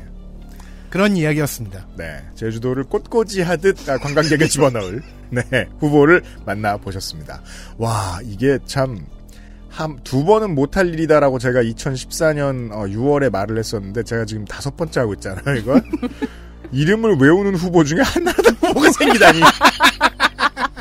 [0.89, 1.85] 그런 이야기였습니다.
[1.95, 2.23] 네.
[2.35, 5.67] 제주도를 꽃꽂이 하듯 아, 관광객을 집어넣을, 네.
[5.79, 7.41] 후보를 만나 보셨습니다.
[7.77, 9.05] 와, 이게 참,
[9.69, 15.13] 한, 두 번은 못할 일이다라고 제가 2014년 6월에 말을 했었는데, 제가 지금 다섯 번째 하고
[15.15, 15.81] 있잖아요, 이건.
[16.71, 19.39] 이름을 외우는 후보 중에 하나라도 후보가 생기다니.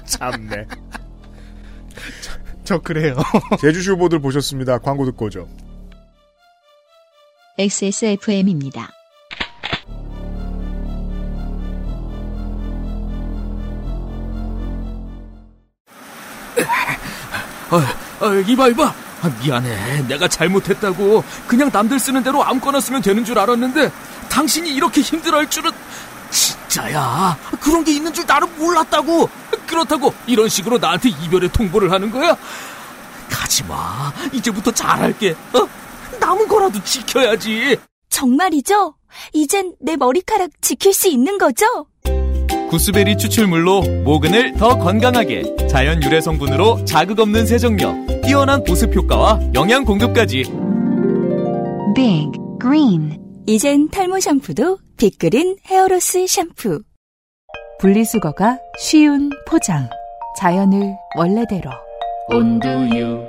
[0.07, 0.67] 참네.
[2.67, 3.17] 저 그래요.
[3.61, 4.79] 제주시 후보들 보셨습니다.
[4.79, 5.49] 광고 듣고 오죠.
[7.59, 8.91] XSFM입니다.
[18.21, 23.39] 어, 이봐 이봐 아, 미안해 내가 잘못했다고 그냥 남들 쓰는 대로 아무거나 쓰면 되는 줄
[23.39, 23.91] 알았는데
[24.29, 25.71] 당신이 이렇게 힘들어할 줄은
[26.31, 29.29] 진짜야 그런 게 있는 줄 나는 몰랐다고
[29.67, 32.37] 그렇다고 이런 식으로 나한테 이별의 통보를 하는 거야?
[33.31, 34.13] 가지마.
[34.33, 35.33] 이제부터 잘할게.
[35.53, 35.69] 어?
[36.21, 37.77] 남은 거라도 지켜야지.
[38.09, 38.95] 정말이죠?
[39.33, 41.67] 이젠 내 머리카락 지킬 수 있는 거죠?
[42.71, 49.85] 구스베리 추출물로 모근을 더 건강하게 자연 유래 성분으로 자극 없는 세정력 뛰어난 보습 효과와 영양
[49.85, 50.43] 공급까지.
[51.95, 53.19] Big Green.
[53.47, 56.83] 이젠 탈모 샴푸도 빅그린 헤어로스 샴푸
[57.79, 59.89] 분리수거가 쉬운 포장.
[60.39, 61.71] 자연을 원래대로.
[62.29, 63.25] 온두유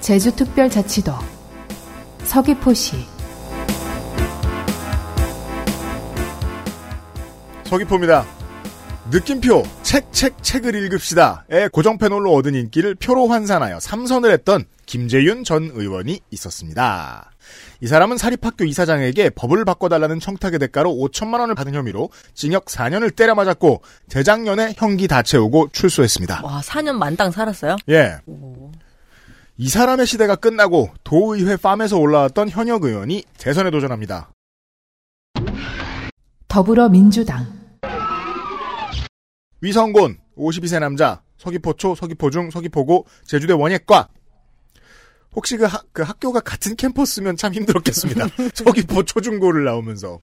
[0.00, 1.12] 제주특별자치도
[2.24, 2.96] 서귀포시
[7.64, 8.24] 서귀포입니다.
[9.10, 15.70] 느낌표 책 책 책을 읽읍시다의 고정 패널로 얻은 인기를 표로 환산하여 삼선을 했던 김재윤 전
[15.74, 17.30] 의원이 있었습니다.
[17.80, 23.34] 이 사람은 사립학교 이사장에게 법을 바꿔달라는 청탁의 대가로 5천만 원을 받은 혐의로 징역 4년을 때려
[23.34, 26.42] 맞았고 재작년에 형기 다 채우고 출소했습니다.
[26.44, 27.76] 와, 4년 만땅 살았어요?
[27.90, 28.16] 예.
[29.58, 34.30] 이 사람의 시대가 끝나고 도의회 팜에서 올라왔던 현역 의원이 재선에 도전합니다.
[36.48, 37.46] 더불어민주당
[39.60, 44.08] 위성곤 52세 남자 서귀포초 서귀포중 서귀포고 제주대 원예과
[45.36, 48.26] 혹시 그, 학- 그 학교가 같은 캠퍼스면 참 힘들었겠습니다.
[48.54, 50.18] 서귀포 초중고를 나오면서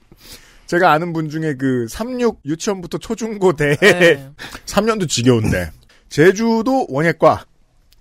[0.66, 4.30] 제가 아는 분 중에 그 36 유치원부터 초중고 대 네.
[4.66, 5.72] 3년도 지겨운데
[6.09, 7.45] 제주도 원예과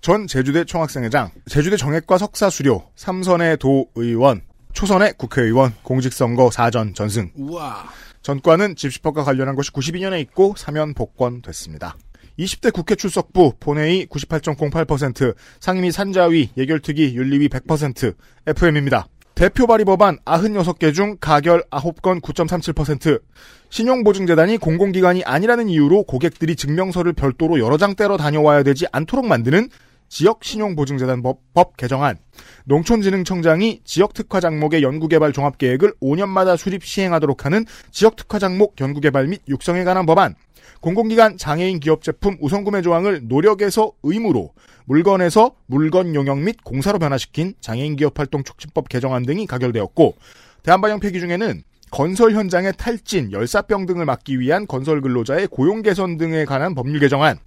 [0.01, 4.41] 전 제주대 총학생회장 제주대 정예과 석사 수료 삼선의 도의원
[4.73, 7.85] 초선의 국회의원 공직선거 사전 전승 우와.
[8.23, 11.95] 전과는 집시법과 관련한 것이 92년에 있고 사면 복권 됐습니다.
[12.39, 18.15] 20대 국회 출석부, 본회의 98.08%, 상임위 산자위, 예결특위, 윤리위 100%,
[18.47, 19.07] FM입니다.
[19.35, 23.21] 대표 발의 법안 96개 중 가결 9건 9.37%,
[23.69, 29.69] 신용보증재단이 공공기관이 아니라는 이유로 고객들이 증명서를 별도로 여러 장 떼러 다녀와야 되지 않도록 만드는
[30.09, 32.17] 지역신용보증재단 법, 법 개정안,
[32.65, 40.05] 농촌진흥청장이 지역특화 장목의 연구개발 종합계획을 5년마다 수립 시행하도록 하는 지역특화 장목 연구개발 및 육성에 관한
[40.05, 40.35] 법안,
[40.81, 44.53] 공공기관 장애인 기업 제품 우선 구매 조항을 노력에서 의무로,
[44.85, 50.15] 물건에서 물건 용역 및 공사로 변화시킨 장애인 기업 활동 촉진법 개정안 등이 가결되었고,
[50.63, 56.43] 대한방역 폐기 중에는 건설 현장의 탈진, 열사병 등을 막기 위한 건설 근로자의 고용 개선 등에
[56.45, 57.37] 관한 법률 개정안,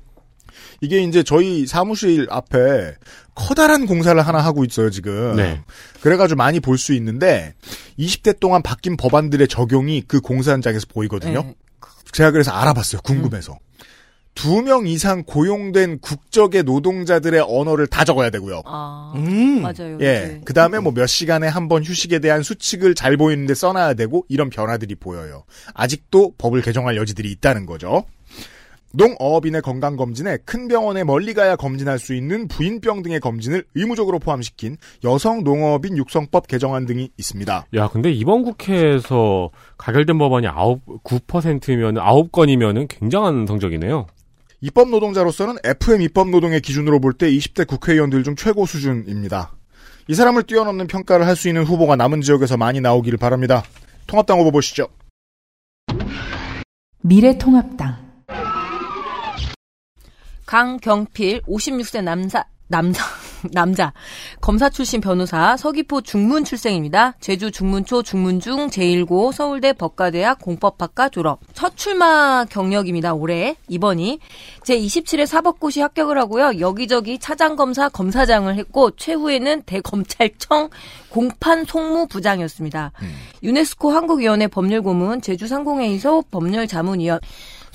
[0.80, 2.94] 이게 이제 저희 사무실 앞에
[3.34, 5.36] 커다란 공사를 하나 하고 있어요, 지금.
[5.36, 5.60] 네.
[6.00, 7.54] 그래가지고 많이 볼 수 있는데,
[7.98, 11.42] 20대 동안 바뀐 법안들의 적용이 그 공사 현장에서 보이거든요.
[11.42, 11.54] 네.
[12.16, 13.58] 제가 그래서 알아봤어요, 궁금해서.
[14.34, 18.62] 두명 이상 고용된 국적의 노동자들의 언어를 다 적어야 되고요.
[18.66, 19.60] 아, 음.
[19.62, 19.96] 맞아요.
[20.00, 20.04] 예.
[20.20, 20.40] 네.
[20.44, 24.48] 그 다음에 뭐 몇 시간에 한 번 휴식에 대한 수칙을 잘 보이는데 써놔야 되고 이런
[24.50, 25.44] 변화들이 보여요.
[25.74, 28.04] 아직도 법을 개정할 여지들이 있다는 거죠.
[28.96, 35.44] 농어업인의 건강검진에 큰 병원에 멀리 가야 검진할 수 있는 부인병 등의 검진을 의무적으로 포함시킨 여성
[35.44, 37.66] 농어업인 육성법 개정안 등이 있습니다.
[37.74, 44.06] 야, 근데 이번 국회에서 가결된 법안이 9, 9%면 9건이면은 굉장한 성적이네요.
[44.62, 49.52] 입법 노동자로서는 FM 입법 노동의 기준으로 볼 때 20대 국회의원들 중 최고 수준입니다.
[50.08, 53.62] 이 사람을 뛰어넘는 평가를 할 수 있는 후보가 남은 지역에서 많이 나오기를 바랍니다.
[54.06, 54.88] 통합당 후보 보시죠.
[57.02, 58.05] 미래통합당
[60.46, 63.02] 강경필 56세 남사 남자
[63.52, 63.92] 남자
[64.40, 67.14] 검사 출신 변호사 서귀포 중문 출생입니다.
[67.20, 71.40] 제주 중문초 중문중 제1고 서울대 법과대학 공법학과 졸업.
[71.52, 73.14] 첫 출마 경력입니다.
[73.14, 74.18] 올해 이번이
[74.62, 76.58] 제27회 사법고시 합격을 하고요.
[76.58, 80.70] 여기저기 차장검사 검사장을 했고 최후에는 대검찰청
[81.10, 82.92] 공판 송무부장이었습니다.
[83.42, 87.20] 유네스코 한국위원회 법률고문 제주상공회의소 법률자문위원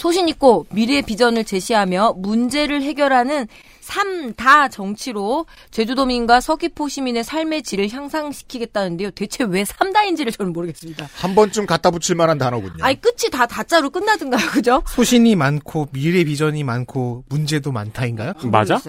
[0.02, 3.48] 소신 있고 미래 비전을 제시하며 문제를 해결하는
[3.84, 9.12] 3다 정치로 제주도민과 서귀포 시민의 삶의 질을 향상시키겠다는데요.
[9.12, 11.08] 대체 왜 3다인지를 저는 모르겠습니다.
[11.14, 12.84] 한 번쯤 갖다 붙일 만한 단어군요.
[12.84, 14.82] 아니 끝이 다 다자로 끝나든가요, 그죠?
[14.88, 18.34] 소신이 많고 미래 비전이 많고 문제도 많다인가요?
[18.46, 18.82] 맞아?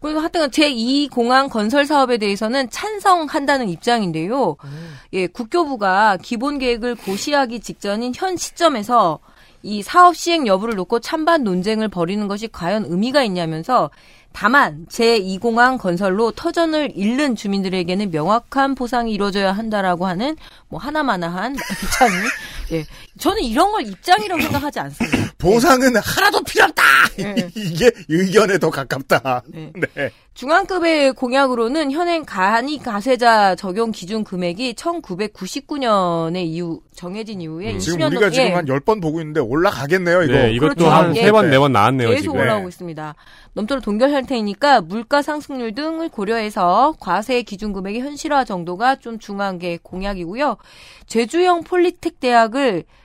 [0.00, 4.56] 그리고 하여튼 제2 공항 건설 사업에 대해서는 찬성한다는 입장인데요.
[5.12, 9.18] 예, 국교부가 기본 계획을 고시하기 직전인 현 시점에서
[9.62, 13.90] 이 사업 시행 여부를 놓고 찬반 논쟁을 벌이는 것이 과연 의미가 있냐면서
[14.32, 20.36] 다만 제2공항 건설로 터전을 잃는 주민들에게는 명확한 보상이 이루어져야 한다라고 하는
[20.68, 22.14] 뭐 하나마나한 입장이
[22.72, 22.84] 예
[23.18, 25.32] 저는 이런 걸 입장이라고 생각하지 않습니다.
[25.38, 26.82] 보상은 하나도 필요 없다!
[27.16, 27.50] 네.
[27.54, 29.42] 이게 의견에 더 가깝다.
[29.48, 29.72] 네.
[29.94, 30.10] 네.
[30.38, 37.78] 중앙급의 공약으로는 현행 간이 가세자 적용 기준 금액이 1999년에 이후 정해진 이후에 음.
[37.78, 40.32] 20년 지금 우리가 지금 한 10번 보고 있는데 올라가겠네요, 이거.
[40.32, 40.90] 네, 이것도 그렇죠.
[40.90, 41.22] 한 예.
[41.22, 42.36] 세 번, 네번 나왔네요, 계속 지금.
[42.36, 42.68] 올라오고 네.
[42.68, 43.14] 있습니다.
[43.54, 49.78] 넘도록 동결 상태이니까 물가 상승률 등을 고려해서 과세 기준 금액의 현실화 정도가 좀 중요한 게
[49.82, 50.56] 공약이고요.
[51.08, 52.57] 제주형 폴리텍 대학을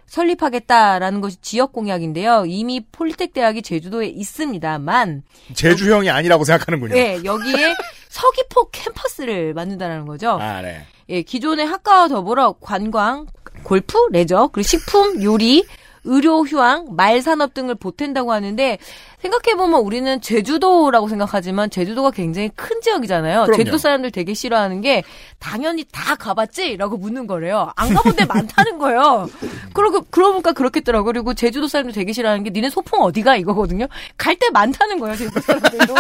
[0.06, 2.46] 설립하겠다라는 것이 지역 공약인데요.
[2.46, 5.24] 이미 폴리텍 대학이 제주도에 있습니다만
[5.54, 6.96] 제주형이 아니라고 생각하는군요.
[6.96, 7.74] 예, 여기에
[8.10, 10.38] 서귀포 캠퍼스를 만든다는 거죠.
[10.40, 10.86] 아, 네.
[11.10, 13.26] 예, 기존의 학과와 더불어 관광,
[13.64, 15.66] 골프, 레저, 그리고 식품, 요리,
[16.06, 18.78] 의료, 휴양, 말산업 등을 보탠다고 하는데
[19.22, 23.44] 생각해보면 우리는 제주도라고 생각하지만 제주도가 굉장히 큰 지역이잖아요.
[23.46, 23.58] 그럼요.
[23.58, 25.04] 제주도 사람들 되게 싫어하는 게
[25.40, 26.76] 당연히 다 가봤지?
[26.78, 27.72] 라고 묻는 거래요.
[27.76, 29.30] 안 가본 데 많다는 거예요.
[29.74, 31.06] 그러고, 그러니까 그렇겠더라고요.
[31.14, 33.38] 그리고 제주도 사람들 되게 싫어하는 게 니네 소풍 어디가?
[33.38, 33.88] 이거거든요.
[34.18, 35.94] 갈 데 많다는 거예요, 제주도 사람들도.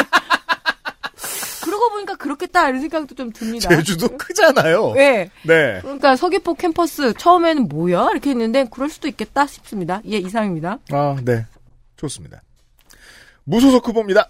[1.83, 3.69] 그러고 보니까 그렇겠다 이런 생각도 좀 듭니다.
[3.69, 4.93] 제주도 크잖아요.
[4.93, 5.29] 네.
[5.43, 5.79] 네.
[5.81, 10.01] 그러니까 서귀포 캠퍼스 처음에는 뭐야 이렇게 했는데 그럴 수도 있겠다 싶습니다.
[10.07, 10.79] 예 이상입니다.
[10.91, 11.45] 아, 네.
[11.97, 12.41] 좋습니다.
[13.43, 14.29] 무소속 후보입니다.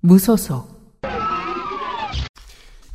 [0.00, 0.76] 무소속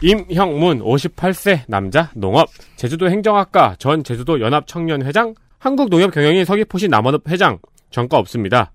[0.03, 7.59] 임형문 58세 남자 농업 제주도 행정학과 전 제주도 연합 청년회장 한국농협경영인 서귀포시 남원읍 회장
[7.91, 8.71] 전과 없습니다.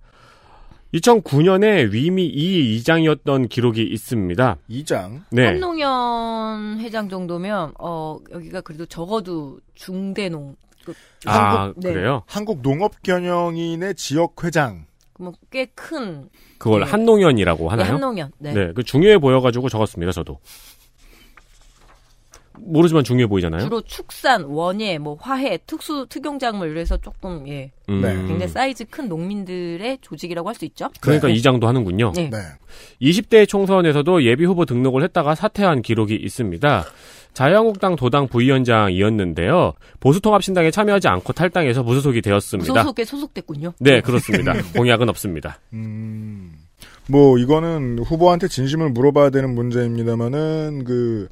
[0.94, 4.56] 2009년에 위미 이 이장이었던 기록이 있습니다.
[4.68, 5.24] 이장.
[5.30, 5.46] 네.
[5.46, 10.94] 한농연 회장 정도면 어 여기가 그래도 적어도 중대농 그,
[11.26, 11.92] 아, 네.
[11.92, 12.22] 그래요?
[12.26, 14.86] 한국 농업경영인의 지역 회장.
[15.12, 16.28] 그러면 꽤큰
[16.58, 16.86] 그걸 네.
[16.86, 17.94] 한농연이라고 하나요?
[17.94, 18.30] 한농연.
[18.38, 18.52] 네.
[18.52, 20.38] 네, 그 중요해 보여가지고 적었습니다, 저도.
[22.58, 23.62] 모르지만 중요해 보이잖아요.
[23.62, 28.00] 주로 축산, 원예, 뭐 화해, 특수 특용작물 이래서 조금 예 음.
[28.00, 28.14] 네.
[28.14, 30.88] 굉장히 사이즈 큰 농민들의 조직이라고 할 수 있죠.
[31.00, 31.34] 그러니까 네.
[31.34, 32.12] 이장도 하는군요.
[32.16, 32.30] 네.
[32.30, 32.38] 네.
[33.02, 36.84] 20대 총선에서도 예비 후보 등록을 했다가 사퇴한 기록이 있습니다.
[37.34, 39.74] 자유한국당 도당 부위원장이었는데요.
[40.00, 42.72] 보수통합신당에 참여하지 않고 탈당해서 무소속이 되었습니다.
[42.72, 43.74] 무소속에 소속됐군요.
[43.78, 44.54] 네, 그렇습니다.
[44.74, 45.58] 공약은 없습니다.
[45.74, 46.54] 음,
[47.08, 51.28] 뭐, 이거는 후보한테 진심을 물어봐야 되는 문제입니다만은, 그,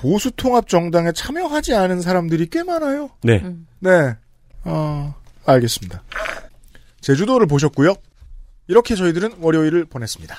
[0.00, 3.10] 보수 통합 정당에 참여하지 않은 사람들이 꽤 많아요.
[3.22, 3.40] 네.
[3.42, 3.66] 음.
[3.80, 4.14] 네.
[4.64, 6.02] 어, 알겠습니다.
[7.00, 7.94] 제주도를 보셨고요.
[8.68, 10.36] 이렇게 저희들은 월요일을 보냈습니다.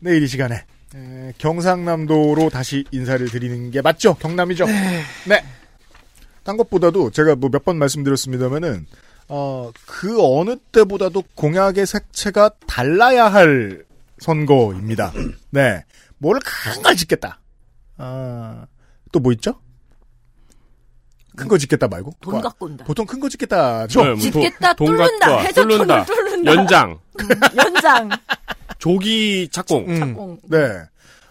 [0.00, 4.14] 내일 이 시간에 에, 경상남도로 다시 인사를 드리는 게 맞죠?
[4.14, 4.66] 경남이죠?
[4.66, 5.44] 네.
[6.44, 8.86] 딴 것보다도 제가 뭐 몇 번 말씀드렸습니다만은
[9.28, 13.84] 어, 그 어느 때보다도 공약의 색채가 달라야 할
[14.18, 15.12] 선거입니다.
[15.50, 15.84] 네.
[16.18, 17.40] 뭘 큰걸 짓겠다.
[17.96, 18.66] 아,
[19.12, 19.54] 또 뭐 있죠?
[21.36, 22.12] 큰 거 짓겠다 말고?
[22.20, 22.84] 돈 와, 갖고 온다.
[22.84, 24.02] 보통 큰 거 짓겠다죠?
[24.02, 26.04] 네, 뭐 짓겠다, 돈 뚫는다, 해저촌을 뚫는다.
[26.04, 26.52] 뚫는다.
[26.54, 26.98] 연장,
[27.56, 28.10] 연장.
[28.78, 29.84] 조기 착공.
[29.88, 30.14] 음.
[30.18, 30.58] 어, 네.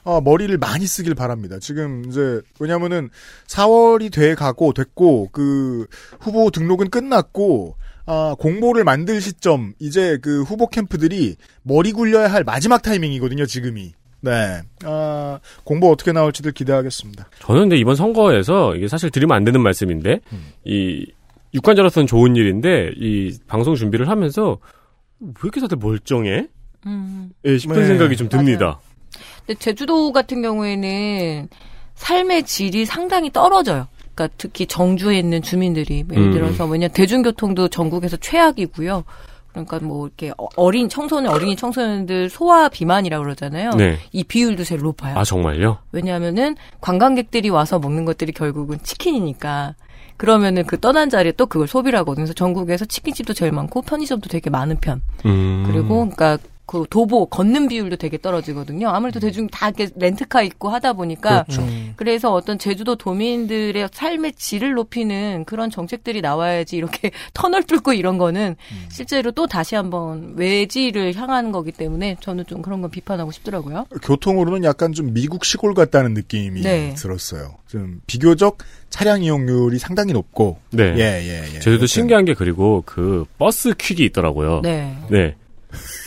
[0.04, 1.58] 어, 머리를 많이 쓰길 바랍니다.
[1.62, 3.10] 지금 이제 왜냐면은
[3.48, 5.86] 4월이 돼 가고 됐고 그
[6.20, 7.76] 후보 등록은 끝났고
[8.08, 13.46] 아, 공모를 만들 시점 이제 그 후보 캠프들이 머리 굴려야 할 마지막 타이밍이거든요.
[13.46, 13.94] 지금이.
[14.22, 14.62] 네.
[14.86, 17.28] 아, 공보 어떻게 나올지들 기대하겠습니다.
[17.40, 20.54] 저는 근데 이번 선거에서 이게 사실 드리면 안 되는 말씀인데 음.
[20.64, 21.06] 이
[21.54, 24.58] 유권자로서는 좋은 일인데 이 방송 준비를 하면서
[25.20, 26.48] 왜 이렇게 다들 멀쩡해?
[26.86, 27.32] 음.
[27.46, 27.86] 예, 싶은 네.
[27.86, 28.80] 생각이 좀 듭니다.
[29.46, 31.50] 근데 제주도 같은 경우에는
[31.96, 33.88] 삶의 질이 상당히 떨어져요.
[34.14, 36.34] 그러니까 특히 정주에 있는 주민들이 뭐 예를 음.
[36.34, 39.04] 들어서 뭐냐 대중교통도 전국에서 최악이고요.
[39.52, 43.72] 그러니까 뭐 이렇게 어- 어린 청소년 어린이 청소년들 소아 비만이라고 그러잖아요.
[43.72, 43.97] 네.
[44.12, 45.18] 이 비율도 제일 높아요.
[45.18, 45.78] 아 정말요?
[45.91, 49.76] 왜냐하면은 관광객들이 와서 먹는 것들이 결국은 치킨이니까.
[50.18, 52.24] 그러면은 그 떠난 자리에 또 그걸 소비를 하거든요.
[52.26, 55.02] 그래서 전국에서 치킨집도 제일 많고 편의점도 되게 많은 편.
[55.26, 55.64] 음.
[55.66, 56.38] 그리고 그러니까
[56.72, 58.88] 그 도보 걷는 비율도 되게 떨어지거든요.
[58.88, 61.68] 아무래도 대중 다 이렇게 렌트카 있고 하다 보니까 그렇죠.
[61.98, 68.56] 그래서 어떤 제주도 도민들의 삶의 질을 높이는 그런 정책들이 나와야지 이렇게 터널 뚫고 이런 거는
[68.90, 73.88] 실제로 또 다시 한번 외지를 향하는 거기 때문에 저는 좀 그런 건 비판하고 싶더라고요.
[74.02, 76.94] 교통으로는 약간 좀 미국 시골 같다는 느낌이 네.
[76.94, 77.58] 들었어요.
[77.68, 78.60] 좀 비교적
[78.90, 80.94] 차량 이용률이 상당히 높고 네.
[80.98, 81.60] 예, 예, 예.
[81.60, 84.62] 제주도 여튼 신기한 게 그리고 그 버스 퀵이 있더라고요.
[84.64, 84.96] 네.
[85.10, 85.36] 네.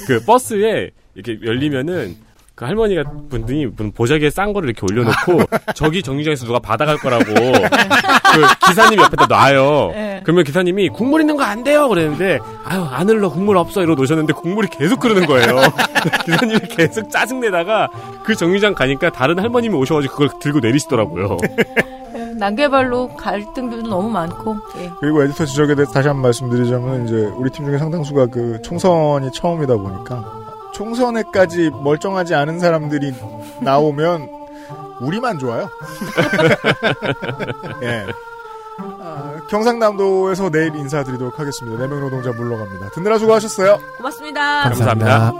[0.06, 2.16] 그 버스에 이렇게 열리면은
[2.54, 5.42] 그 할머니가 분들이 분 보자기에 싼 거를 이렇게 올려놓고
[5.74, 9.90] 저기 정류장에서 누가 받아갈 거라고 그 기사님 옆에다 놔요.
[9.92, 10.20] 네.
[10.22, 14.34] 그러면 기사님이 국물 있는 거 안 돼요 그랬는데 아유 안 흘러 국물 없어 이러고 놓으셨는데
[14.34, 15.62] 국물이 계속 흐르는 거예요.
[16.24, 17.88] 기사님이 계속 짜증내다가
[18.24, 21.36] 그 정류장 가니까 다른 할머님이 오셔가지고 그걸 들고 내리시더라고요.
[22.36, 24.90] 난개발로 갈등들도 너무 많고 예.
[25.00, 29.30] 그리고 에디터 지적에 대해서 다시 한 번 말씀드리자면 이제 우리 팀 중에 상당수가 그 총선이
[29.32, 30.24] 처음이다 보니까
[30.72, 33.14] 총선에까지 멀쩡하지 않은 사람들이
[33.60, 34.28] 나오면
[35.00, 35.68] 우리만 좋아요.
[37.82, 38.06] 예.
[39.00, 41.80] 아, 경상남도에서 내일 인사드리도록 하겠습니다.
[41.82, 42.90] 네명 노동자 물러갑니다.
[42.90, 43.78] 듣느라 수고하셨어요.
[43.98, 44.62] 고맙습니다.
[44.64, 45.32] 감사합니다.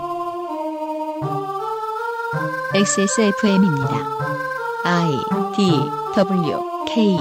[2.75, 4.24] XSFM입니다.
[4.87, 5.25] I
[5.55, 7.17] D W K